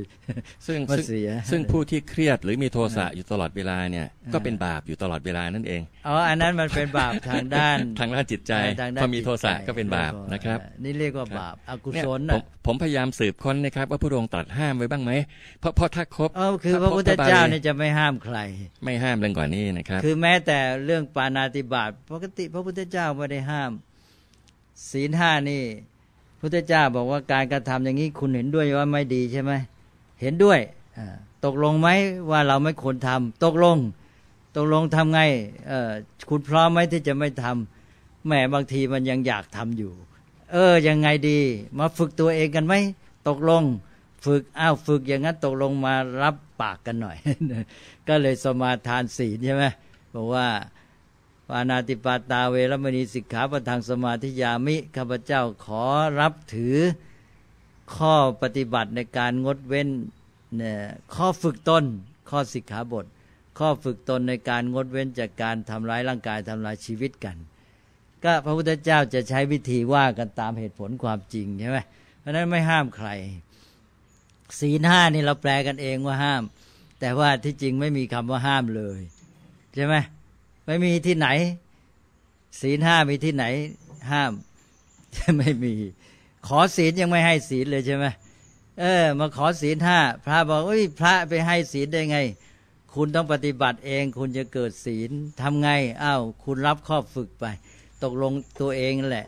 [0.67, 15.13] ซึ่งมาซึ่งเสีย ซึ่งผู้ที่เครียดหรือมีโทสะอยู่ตลอดเวลาเนี่ย ก็เป็นบาปอยู่ตลอดเวลานั่นเองอ๋ออันนั้นมันเป็นบาปทางด้านทางด้านจิตใจทางด้านพอมีโทสะจิตใจก็เป็นบาปนะครับ นี่เรียกว่าบาปอกุเนี่ยศลผมน่ะผมพยายามสืบค้นนะครับ ว่าพระองค์ตรัสห้ามไว้บ้างไหม
[15.61, 18.39] เพราะเพราะถ้าครบเออคือถ้าพระพุทธเจ้าพบพระบาลีเนี่ยจะไม่ห้ามใคร
[18.85, 23.73] ไม่ห้ามเรื่องก่อนนี้นะครับ คือแม้แต่เรื่องปานาติบาตปกติพระพุทธเจ้าไม่ได้ห้าม
[24.91, 25.63] ศีลห้านี่
[26.41, 29.53] พุทธเจ้าบอกว่าการกระทำอย่างนี้คุณเห็นด้วยว่าไม่ดีใช่ไหม
[30.21, 30.61] เห็นด้วย
[31.45, 31.89] ตกลงไหม
[32.31, 33.79] ว่าเราไม่ควรทำตกลง
[34.57, 35.21] ตกลงทำไง
[36.29, 39.93] คุณพร้อมไหมที่จะไม่ทำแหมบางทีมันยังอยากทำอยู่
[40.53, 41.39] เออยังไงดี
[41.79, 42.75] มาฝึกตัวเองกันไหม
[43.29, 43.63] ตกลง
[44.25, 47.17] ฝึกอ้าวฝึกอย่างนั้นตกลงมารับปากกันหน่อย
[48.09, 49.65] ก็เลยสมาทานศีลใช่ไหม
[50.15, 50.47] บอกว่า
[51.51, 55.85] ปานาติปาตาเวรมณีสิกขาปทางสมาธิยามิข้าพเจ้าขอ
[56.21, 56.79] รับถือ
[57.95, 59.89] ข้อปฏิบัติในการงดเว้น
[60.57, 60.77] เนี่ย
[61.15, 61.85] ข้อฝึกตน
[62.31, 63.07] ข้อสิกขาบท
[63.59, 67.37] ข้อฝึกตนในการงดเว้นจากการทำร้ายร่างกายทำลายชีวิตกัน
[68.25, 71.79] ก็พระพุทธเจ้าจะใช้วิธีว่ากันตามเหตุผลความจริงใช่ไหม
[72.19, 73.09] เพราะฉะนั้นไม่ห้ามใคร
[74.61, 76.43] ศีลห้านี่เราแปลกันเองว่าห้าม
[77.01, 79.01] แต่ว่าที่จริงไม่มีคำว่าห้ามเลย
[79.75, 79.95] ใช่ไหม
[80.71, 81.29] ไม่มีที่ไหน
[82.61, 83.45] ศีลห้ามีที่ไหน
[84.11, 84.33] ห้าม
[85.39, 85.75] ไม่มี
[86.47, 88.07] ขอศีลยังไม่ให้ศีลเลยใช่ไหม
[88.81, 92.19] เออ มาขอศีลห้าพระบอกเอ้ยพระไปให้ศีลได้ไง
[92.95, 95.11] คุณต้องปฏิบัติเอง คุณจะเกิดศีล
[95.41, 95.69] ทำไง
[96.03, 97.45] อ้าวคุณรับข้อฝึกไป
[98.03, 99.27] ตกลงตัวเองแหละ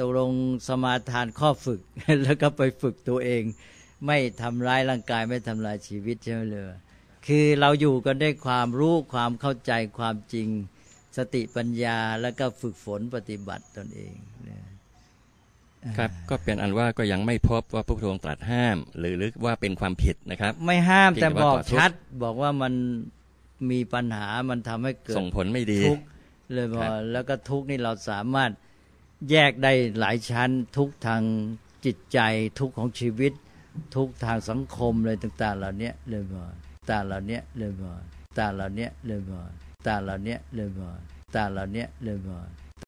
[0.00, 0.30] ตกลง
[0.66, 1.80] สมาทานข้อฝึก
[2.22, 3.42] แล้วก็ไปฝึกตัวเอง
[4.06, 6.64] ไม่ทำร้ายร่างกายไม่ทำลายชีวิตใช่ไหมเลย
[7.26, 10.48] คือเราอยู่กันด้วยความรู้ความเข้าใจความจริง
[11.18, 14.14] สติปัญญาแล้วก็ฝึกฝนปฏิบัติตนเอง
[14.44, 14.62] เนี่ย
[15.98, 21.90] ครับก็เป็นอันว่าก็ยังไม่พบว่าพระพุทธองค์ตรัสห้าม หรือหรือว่าเป็นความผิดนะครับ ไม่ห้ามเพียงแต่แต่บว่าอกขอโทษชัด
[22.22, 22.72] บอกว่ามัน
[23.70, 26.04] มีปัญหามันทำให้เกิดส่งผลไม่ดีทุกข์
[26.52, 28.50] เลยบอครักบแล้วก็ทุกข์นี่เราสามารถ
[29.30, 31.22] แยกได้หลายชั้น ทุกข์ทาง
[31.84, 32.18] จิตใจ
[32.58, 33.32] ทุกข์ของชีวิต
[33.96, 36.52] ทุกข์ทางสังคมเลยต่าง ๆ เหล่านี้เลยบอก
[36.90, 38.00] ต่างเหล่านี้เลยบอก
[38.38, 39.48] ต่างเหล่านี้เลยบอก
[39.86, 40.96] ตาเหล่านี้เลยบอก
[41.34, 42.46] ต่าเหล่านี้เลยบอก